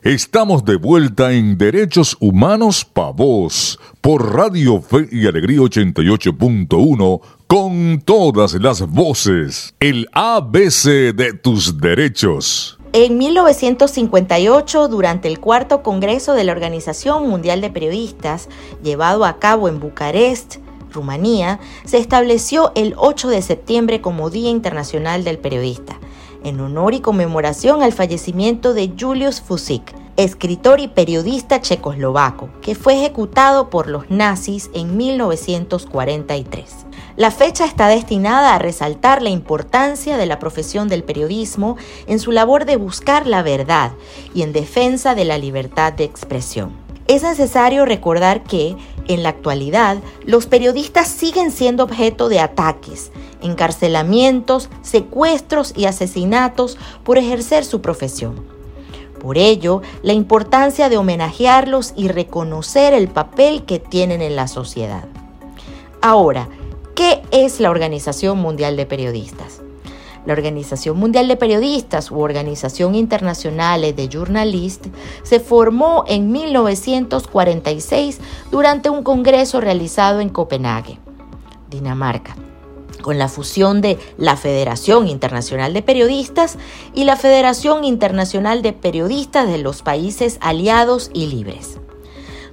Estamos 0.06 0.64
de 0.64 0.76
vuelta 0.76 1.32
en 1.32 1.58
Derechos 1.58 2.16
Humanos 2.20 2.84
Pa' 2.84 3.10
Vos 3.10 3.80
por 4.00 4.36
Radio 4.36 4.80
Fe 4.80 5.08
y 5.10 5.26
Alegría 5.26 5.58
88.1 5.58 7.20
con 7.48 8.00
todas 8.04 8.54
las 8.54 8.82
voces. 8.88 9.74
El 9.80 10.06
ABC 10.12 11.12
de 11.12 11.32
tus 11.32 11.80
derechos. 11.80 12.75
En 12.98 13.18
1958, 13.18 14.88
durante 14.88 15.28
el 15.28 15.38
cuarto 15.38 15.82
Congreso 15.82 16.32
de 16.32 16.44
la 16.44 16.52
Organización 16.52 17.28
Mundial 17.28 17.61
de 17.61 17.68
Periodistas, 17.68 18.48
llevado 18.82 19.26
a 19.26 19.38
cabo 19.38 19.68
en 19.68 19.80
Bucarest, 19.80 20.56
Rumanía, 20.90 21.61
se 21.85 21.98
estableció 21.98 22.72
el 22.74 22.94
8 22.96 23.28
de 23.28 23.42
septiembre 23.42 24.00
como 24.00 24.30
Día 24.30 24.48
Internacional 24.48 25.24
del 25.24 25.37
Periodista 25.37 25.98
en 26.42 26.59
honor 26.61 26.94
y 26.94 27.00
conmemoración 27.00 27.82
al 27.82 27.92
fallecimiento 27.92 28.72
de 28.72 28.92
Julius 28.98 29.42
Fusik, 29.42 29.94
escritor 30.16 30.80
y 30.80 30.88
periodista 30.88 31.61
checoslovaco, 31.61 32.48
que 32.62 32.74
fue 32.74 32.94
ejecutado 32.94 33.68
por 33.68 33.88
los 33.88 34.09
nazis 34.11 34.70
en 34.72 34.96
1943. 34.96 36.86
La 37.16 37.31
fecha 37.31 37.64
está 37.64 37.88
destinada 37.88 38.55
a 38.55 38.59
resaltar 38.59 39.22
la 39.22 39.31
importancia 39.31 40.18
de 40.18 40.26
la 40.26 40.38
profesión 40.38 40.87
del 40.88 41.02
periodismo 41.02 41.79
en 42.07 42.20
su 42.20 42.31
labor 42.31 42.66
de 42.66 42.76
buscar 42.76 43.26
la 43.26 43.42
verdad 43.42 43.92
y 44.35 44.42
en 44.42 44.52
defensa 44.52 45.14
de 45.14 45.24
la 45.24 45.38
libertad 45.38 45.94
de 45.94 46.05
expresión. 46.05 46.72
Es 47.09 47.22
necesario 47.22 47.87
recordar 47.87 48.42
que, 48.42 48.76
en 49.09 49.22
la 49.22 49.31
actualidad, 49.31 49.96
los 50.24 50.46
periodistas 50.46 51.09
siguen 51.09 51.52
siendo 51.52 51.85
objeto 51.85 52.29
de 52.29 52.40
ataques, 52.40 53.12
encarcelamientos, 53.40 54.68
secuestros 54.83 55.72
y 55.74 55.87
asesinatos 55.87 56.76
por 57.02 57.16
ejercer 57.16 57.64
su 57.64 57.81
profesión. 57.81 58.44
Por 59.20 59.38
ello, 59.38 59.81
la 60.02 60.12
importancia 60.12 60.90
de 60.90 60.98
homenajearlos 60.98 61.94
y 61.96 62.09
reconocer 62.09 62.92
el 62.92 63.09
papel 63.09 63.64
que 63.64 63.79
tienen 63.79 64.20
en 64.20 64.37
la 64.37 64.48
sociedad. 64.48 65.05
Ahora, 66.02 66.48
¿qué 66.96 67.22
es 67.30 67.61
la 67.61 67.70
Organización 67.70 68.38
Mundial 68.38 68.76
de 68.76 68.87
Periodistas? 68.87 69.61
La 70.24 70.32
Organización 70.32 70.98
Mundial 70.98 71.28
de 71.28 71.37
Periodistas 71.37 72.11
u 72.11 72.18
Organización 72.20 72.96
Internacional 72.96 73.82
de 73.82 74.09
Journalistes 74.09 74.90
se 75.22 75.38
formó 75.38 76.04
en 76.09 76.32
1946 76.32 78.18
durante 78.50 78.90
un 78.90 79.04
congreso 79.04 79.61
realizado 79.61 80.18
en 80.18 80.30
Copenhague, 80.30 80.98
Dinamarca 81.70 82.35
con 83.02 83.18
la 83.18 83.28
fusión 83.28 83.82
de 83.82 83.98
la 84.18 84.37
Federación 84.37 85.06
Internacional 85.06 85.72
de 85.72 85.82
Periodistas 85.82 86.59
y 86.92 87.04
la 87.04 87.14
Federación 87.14 87.85
Internacional 87.85 88.62
de 88.62 88.72
Periodistas 88.72 89.46
de 89.46 89.59
los 89.59 89.82
Países 89.82 90.38
Aliados 90.40 91.12
y 91.14 91.26
Libres. 91.26 91.78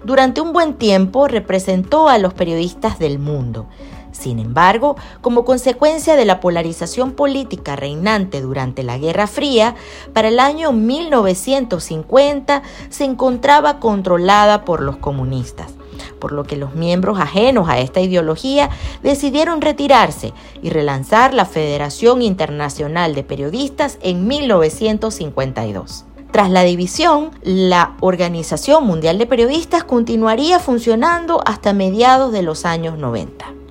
Durante 0.04 0.42
un 0.42 0.54
buen 0.54 0.76
tiempo 0.76 1.28
representó 1.28 2.08
a 2.08 2.20
los 2.20 2.36
periodistas 2.36 3.00
del 3.00 3.18
mundo. 3.18 3.68
Sin 4.14 4.40
embargo, 4.40 4.96
como 5.20 5.44
consecuencia 5.44 6.16
de 6.16 6.24
la 6.24 6.40
polarización 6.40 7.12
política 7.12 7.76
reinante 7.76 8.40
durante 8.40 8.84
la 8.84 8.98
Guerra 8.98 9.28
Fría, 9.28 9.76
para 10.14 10.30
el 10.30 10.40
año 10.40 10.72
1950 10.72 12.64
se 12.90 13.04
encontraba 13.04 13.80
controlada 13.80 14.64
por 14.64 14.82
los 14.82 14.96
comunistas 14.96 15.74
por 16.20 16.32
lo 16.32 16.46
que 16.46 16.56
los 16.56 16.74
miembros 16.74 17.20
ajenos 17.20 17.68
a 17.68 17.80
esta 17.80 18.00
ideología 18.00 18.70
decidieron 19.02 19.60
retirarse 19.60 20.34
y 20.62 20.70
relanzar 20.70 21.34
la 21.34 21.44
Federación 21.44 22.22
Internacional 22.22 23.14
de 23.14 23.24
Periodistas 23.24 23.98
en 24.02 24.26
1952. 24.28 26.06
Tras 26.32 26.50
la 26.50 26.64
división, 26.64 27.32
la 27.44 27.96
Organización 28.00 28.88
Mundial 28.88 29.18
de 29.18 29.28
Periodistas 29.28 29.84
continuaría 29.84 30.60
funcionando 30.60 31.42
hasta 31.46 31.74
mediados 31.74 32.32
de 32.32 32.42
los 32.42 32.66
años 32.66 32.98
90. 32.98 33.63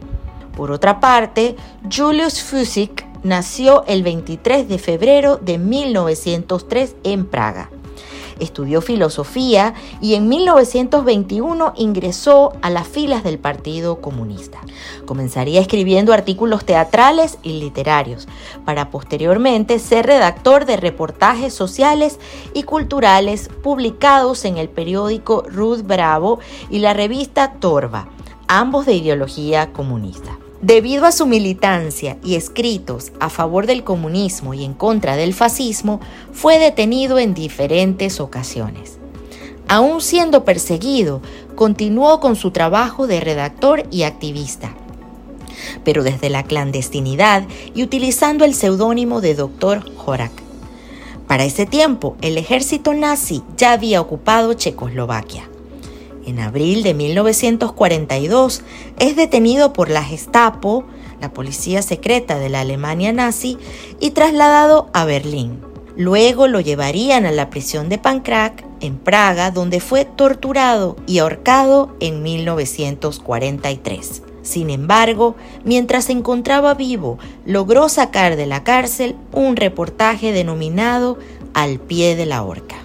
Por 0.62 0.70
otra 0.70 1.00
parte, 1.00 1.56
Julius 1.92 2.40
Fusik 2.40 3.04
nació 3.24 3.82
el 3.88 4.04
23 4.04 4.68
de 4.68 4.78
febrero 4.78 5.36
de 5.38 5.58
1903 5.58 6.94
en 7.02 7.26
Praga. 7.26 7.68
Estudió 8.38 8.80
filosofía 8.80 9.74
y 10.00 10.14
en 10.14 10.28
1921 10.28 11.72
ingresó 11.76 12.52
a 12.62 12.70
las 12.70 12.86
filas 12.86 13.24
del 13.24 13.40
Partido 13.40 14.00
Comunista. 14.00 14.60
Comenzaría 15.04 15.60
escribiendo 15.60 16.12
artículos 16.12 16.64
teatrales 16.64 17.38
y 17.42 17.58
literarios, 17.58 18.28
para 18.64 18.88
posteriormente 18.88 19.80
ser 19.80 20.06
redactor 20.06 20.64
de 20.64 20.76
reportajes 20.76 21.52
sociales 21.52 22.20
y 22.54 22.62
culturales 22.62 23.50
publicados 23.64 24.44
en 24.44 24.58
el 24.58 24.68
periódico 24.68 25.42
Ruth 25.48 25.82
Bravo 25.82 26.38
y 26.70 26.78
la 26.78 26.94
revista 26.94 27.54
Torva, 27.54 28.06
ambos 28.52 28.84
de 28.84 28.92
ideología 28.92 29.72
comunista. 29.72 30.36
Debido 30.62 31.06
a 31.06 31.12
su 31.12 31.26
militancia 31.26 32.18
y 32.22 32.36
escritos 32.36 33.10
a 33.18 33.28
favor 33.30 33.66
del 33.66 33.82
comunismo 33.82 34.54
y 34.54 34.64
en 34.64 34.74
contra 34.74 35.16
del 35.16 35.34
fascismo, 35.34 36.00
fue 36.32 36.60
detenido 36.60 37.18
en 37.18 37.34
diferentes 37.34 38.20
ocasiones. 38.20 38.98
Aún 39.66 40.00
siendo 40.00 40.44
perseguido, 40.44 41.20
continuó 41.56 42.20
con 42.20 42.36
su 42.36 42.52
trabajo 42.52 43.08
de 43.08 43.18
redactor 43.18 43.82
y 43.90 44.04
activista, 44.04 44.72
pero 45.82 46.04
desde 46.04 46.30
la 46.30 46.44
clandestinidad 46.44 47.42
y 47.74 47.82
utilizando 47.82 48.44
el 48.44 48.54
seudónimo 48.54 49.20
de 49.20 49.34
Dr. 49.34 49.84
Horak. 50.06 50.32
Para 51.26 51.44
ese 51.44 51.66
tiempo, 51.66 52.16
el 52.20 52.38
ejército 52.38 52.94
nazi 52.94 53.42
ya 53.56 53.72
había 53.72 54.00
ocupado 54.00 54.54
Checoslovaquia. 54.54 55.51
En 56.24 56.38
abril 56.38 56.82
de 56.82 56.94
1942 56.94 58.62
es 58.98 59.16
detenido 59.16 59.72
por 59.72 59.90
la 59.90 60.04
Gestapo, 60.04 60.84
la 61.20 61.32
policía 61.32 61.82
secreta 61.82 62.38
de 62.38 62.48
la 62.48 62.60
Alemania 62.60 63.12
nazi, 63.12 63.58
y 63.98 64.10
trasladado 64.10 64.88
a 64.92 65.04
Berlín. 65.04 65.60
Luego 65.96 66.46
lo 66.46 66.60
llevarían 66.60 67.26
a 67.26 67.32
la 67.32 67.50
prisión 67.50 67.88
de 67.88 67.98
Pankrak 67.98 68.64
en 68.80 68.98
Praga, 68.98 69.50
donde 69.50 69.80
fue 69.80 70.04
torturado 70.04 70.96
y 71.06 71.18
ahorcado 71.18 71.94
en 72.00 72.22
1943. 72.22 74.22
Sin 74.42 74.70
embargo, 74.70 75.36
mientras 75.64 76.06
se 76.06 76.12
encontraba 76.12 76.74
vivo, 76.74 77.18
logró 77.44 77.88
sacar 77.88 78.36
de 78.36 78.46
la 78.46 78.64
cárcel 78.64 79.16
un 79.32 79.56
reportaje 79.56 80.32
denominado 80.32 81.18
Al 81.54 81.78
pie 81.78 82.16
de 82.16 82.26
la 82.26 82.42
horca. 82.42 82.81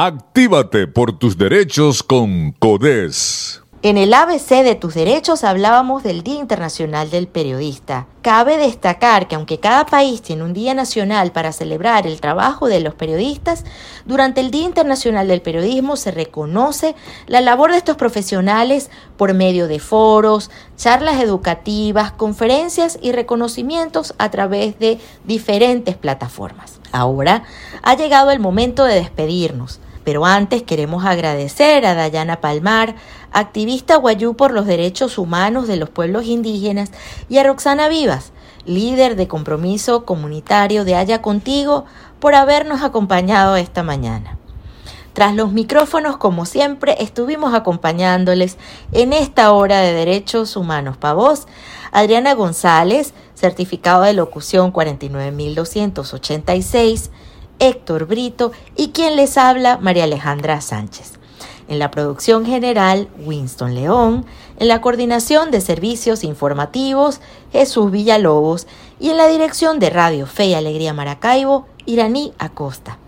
Actívate 0.00 0.86
por 0.86 1.18
tus 1.18 1.36
derechos 1.36 2.04
con 2.04 2.52
CODES. 2.52 3.64
En 3.82 3.98
el 3.98 4.14
ABC 4.14 4.62
de 4.62 4.76
tus 4.76 4.94
derechos 4.94 5.42
hablábamos 5.42 6.04
del 6.04 6.22
Día 6.22 6.38
Internacional 6.38 7.10
del 7.10 7.26
Periodista. 7.26 8.06
Cabe 8.22 8.58
destacar 8.58 9.26
que 9.26 9.34
aunque 9.34 9.58
cada 9.58 9.86
país 9.86 10.22
tiene 10.22 10.44
un 10.44 10.52
día 10.52 10.72
nacional 10.72 11.32
para 11.32 11.50
celebrar 11.50 12.06
el 12.06 12.20
trabajo 12.20 12.68
de 12.68 12.78
los 12.78 12.94
periodistas, 12.94 13.64
durante 14.04 14.40
el 14.40 14.52
Día 14.52 14.66
Internacional 14.66 15.26
del 15.26 15.42
Periodismo 15.42 15.96
se 15.96 16.12
reconoce 16.12 16.94
la 17.26 17.40
labor 17.40 17.72
de 17.72 17.78
estos 17.78 17.96
profesionales 17.96 18.92
por 19.16 19.34
medio 19.34 19.66
de 19.66 19.80
foros, 19.80 20.48
charlas 20.76 21.20
educativas, 21.20 22.12
conferencias 22.12 23.00
y 23.02 23.10
reconocimientos 23.10 24.14
a 24.18 24.30
través 24.30 24.78
de 24.78 25.00
diferentes 25.24 25.96
plataformas. 25.96 26.78
Ahora 26.92 27.42
ha 27.82 27.96
llegado 27.96 28.30
el 28.30 28.38
momento 28.38 28.84
de 28.84 28.94
despedirnos. 28.94 29.80
Pero 30.08 30.24
antes 30.24 30.62
queremos 30.62 31.04
agradecer 31.04 31.84
a 31.84 31.94
Dayana 31.94 32.40
Palmar, 32.40 32.94
activista 33.30 33.96
guayú 33.96 34.36
por 34.36 34.52
los 34.52 34.64
derechos 34.64 35.18
humanos 35.18 35.68
de 35.68 35.76
los 35.76 35.90
pueblos 35.90 36.24
indígenas, 36.24 36.92
y 37.28 37.36
a 37.36 37.42
Roxana 37.42 37.88
Vivas, 37.88 38.32
líder 38.64 39.16
de 39.16 39.28
compromiso 39.28 40.06
comunitario 40.06 40.86
de 40.86 40.94
Haya 40.94 41.20
Contigo, 41.20 41.84
por 42.20 42.34
habernos 42.34 42.80
acompañado 42.80 43.56
esta 43.56 43.82
mañana. 43.82 44.38
Tras 45.12 45.34
los 45.34 45.52
micrófonos, 45.52 46.16
como 46.16 46.46
siempre, 46.46 46.96
estuvimos 47.00 47.52
acompañándoles 47.52 48.56
en 48.92 49.12
esta 49.12 49.52
hora 49.52 49.80
de 49.80 49.92
Derechos 49.92 50.56
Humanos 50.56 50.96
para 50.96 51.20
Adriana 51.92 52.32
González, 52.32 53.12
certificado 53.34 54.04
de 54.04 54.14
locución 54.14 54.70
49286, 54.70 57.10
Héctor 57.58 58.06
Brito 58.06 58.52
y 58.76 58.88
quien 58.88 59.16
les 59.16 59.36
habla, 59.36 59.78
María 59.78 60.04
Alejandra 60.04 60.60
Sánchez. 60.60 61.18
En 61.68 61.78
la 61.78 61.90
producción 61.90 62.46
general, 62.46 63.08
Winston 63.24 63.74
León. 63.74 64.24
En 64.58 64.68
la 64.68 64.80
coordinación 64.80 65.50
de 65.50 65.60
servicios 65.60 66.24
informativos, 66.24 67.20
Jesús 67.52 67.90
Villalobos. 67.90 68.66
Y 68.98 69.10
en 69.10 69.18
la 69.18 69.28
dirección 69.28 69.78
de 69.78 69.90
Radio 69.90 70.26
Fe 70.26 70.46
y 70.46 70.54
Alegría 70.54 70.94
Maracaibo, 70.94 71.66
Iraní 71.84 72.32
Acosta. 72.38 72.98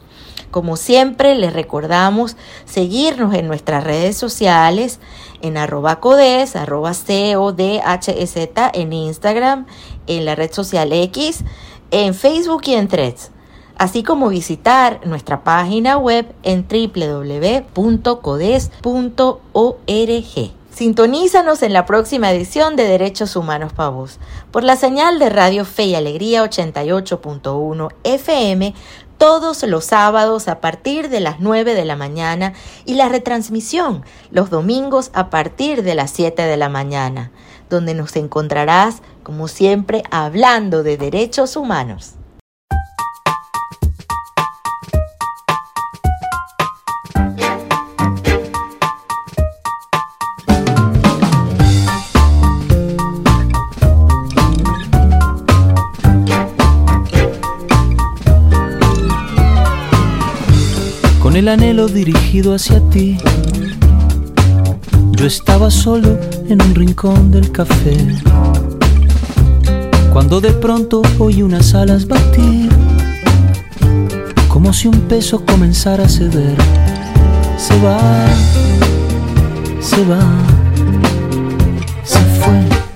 Como 0.50 0.76
siempre, 0.76 1.36
les 1.36 1.52
recordamos 1.52 2.36
seguirnos 2.64 3.34
en 3.34 3.46
nuestras 3.46 3.84
redes 3.84 4.16
sociales, 4.16 4.98
en 5.42 5.56
arroba 5.56 6.00
codes, 6.00 6.56
arroba 6.56 6.92
CODHZ 6.92 8.36
en 8.74 8.92
Instagram, 8.92 9.66
en 10.08 10.24
la 10.24 10.34
red 10.34 10.52
social 10.52 10.92
X, 10.92 11.44
en 11.92 12.14
Facebook 12.14 12.62
y 12.66 12.74
en 12.74 12.88
Threads. 12.88 13.30
Así 13.80 14.02
como 14.02 14.28
visitar 14.28 15.00
nuestra 15.06 15.42
página 15.42 15.96
web 15.96 16.30
en 16.42 16.66
www.codes.org. 16.68 17.72
Sintonízanos 20.70 21.62
en 21.62 21.72
la 21.72 21.86
próxima 21.86 22.30
edición 22.30 22.76
de 22.76 22.84
Derechos 22.84 23.36
Humanos 23.36 23.72
para 23.72 23.88
Vos 23.88 24.18
por 24.50 24.64
la 24.64 24.76
señal 24.76 25.18
de 25.18 25.30
Radio 25.30 25.64
Fe 25.64 25.84
y 25.84 25.94
Alegría 25.94 26.44
88.1 26.44 27.88
FM 28.04 28.74
todos 29.16 29.62
los 29.62 29.86
sábados 29.86 30.48
a 30.48 30.60
partir 30.60 31.08
de 31.08 31.20
las 31.20 31.40
9 31.40 31.72
de 31.72 31.86
la 31.86 31.96
mañana 31.96 32.52
y 32.84 32.96
la 32.96 33.08
retransmisión 33.08 34.04
los 34.30 34.50
domingos 34.50 35.10
a 35.14 35.30
partir 35.30 35.82
de 35.82 35.94
las 35.94 36.10
7 36.10 36.42
de 36.42 36.56
la 36.58 36.68
mañana, 36.68 37.30
donde 37.70 37.94
nos 37.94 38.14
encontrarás, 38.16 39.00
como 39.22 39.48
siempre, 39.48 40.02
hablando 40.10 40.82
de 40.82 40.98
derechos 40.98 41.56
humanos. 41.56 42.19
El 61.40 61.48
anhelo 61.48 61.88
dirigido 61.88 62.54
hacia 62.54 62.80
ti. 62.90 63.16
Yo 65.12 65.24
estaba 65.24 65.70
solo 65.70 66.18
en 66.50 66.60
un 66.60 66.74
rincón 66.74 67.30
del 67.30 67.50
café. 67.50 67.96
Cuando 70.12 70.42
de 70.42 70.52
pronto 70.52 71.00
oí 71.18 71.42
unas 71.42 71.74
alas 71.74 72.06
batir, 72.06 72.68
como 74.48 74.74
si 74.74 74.88
un 74.88 75.00
peso 75.08 75.42
comenzara 75.46 76.04
a 76.04 76.08
ceder. 76.10 76.58
Se 77.56 77.80
va, 77.80 77.98
se 79.80 80.04
va, 80.04 80.20
se 82.04 82.18
fue. 82.18 82.89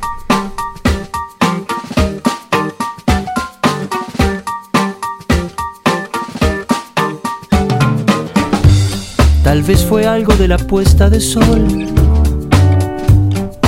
Tal 9.54 9.62
vez 9.62 9.84
fue 9.84 10.04
algo 10.04 10.34
de 10.34 10.48
la 10.48 10.56
puesta 10.56 11.08
de 11.08 11.20
sol 11.20 11.64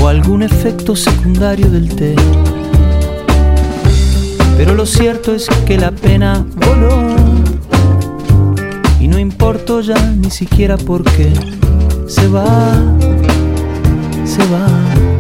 o 0.03 0.09
algún 0.09 0.42
efecto 0.42 0.96
secundario 0.96 1.70
del 1.70 1.94
té. 1.94 2.16
Pero 4.57 4.75
lo 4.75 4.85
cierto 4.85 5.33
es 5.33 5.46
que 5.64 5.79
la 5.79 5.92
pena 5.92 6.44
voló 6.57 7.14
y 8.99 9.07
no 9.07 9.20
importó 9.20 9.81
ya 9.81 10.11
ni 10.11 10.33
siquiera 10.33 10.77
por 10.77 11.05
qué. 11.05 11.33
Se 12.09 12.27
va, 12.27 12.83
se 14.25 14.42
va. 14.53 15.15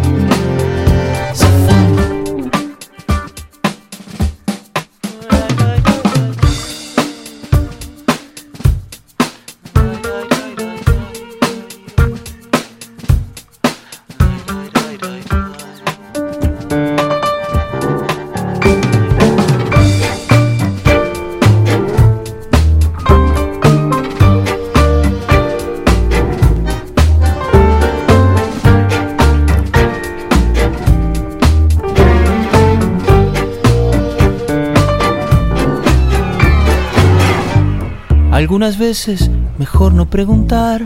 Veces 38.66 39.30
mejor 39.58 39.94
no 39.94 40.10
preguntar, 40.10 40.82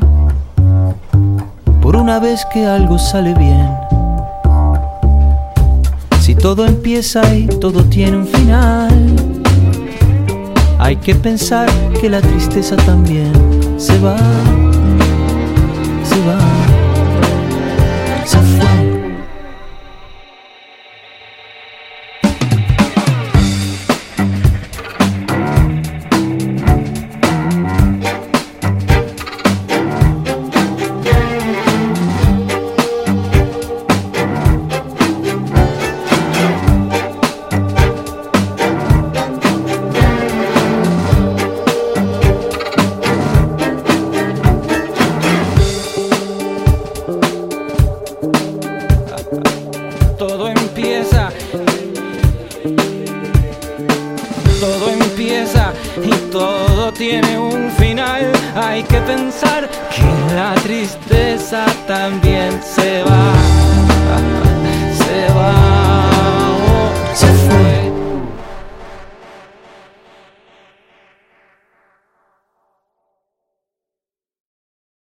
por 1.80 1.96
una 1.96 2.20
vez 2.20 2.46
que 2.52 2.66
algo 2.66 2.98
sale 2.98 3.32
bien. 3.34 3.68
Si 6.20 6.34
todo 6.34 6.66
empieza 6.66 7.34
y 7.34 7.46
todo 7.46 7.82
tiene 7.84 8.18
un 8.18 8.26
final, 8.26 9.16
hay 10.78 10.96
que 10.96 11.14
pensar 11.14 11.68
que 11.98 12.10
la 12.10 12.20
tristeza 12.20 12.76
también 12.76 13.32
se 13.78 13.98
va, 13.98 14.18
se 16.04 16.26
va. 16.26 16.59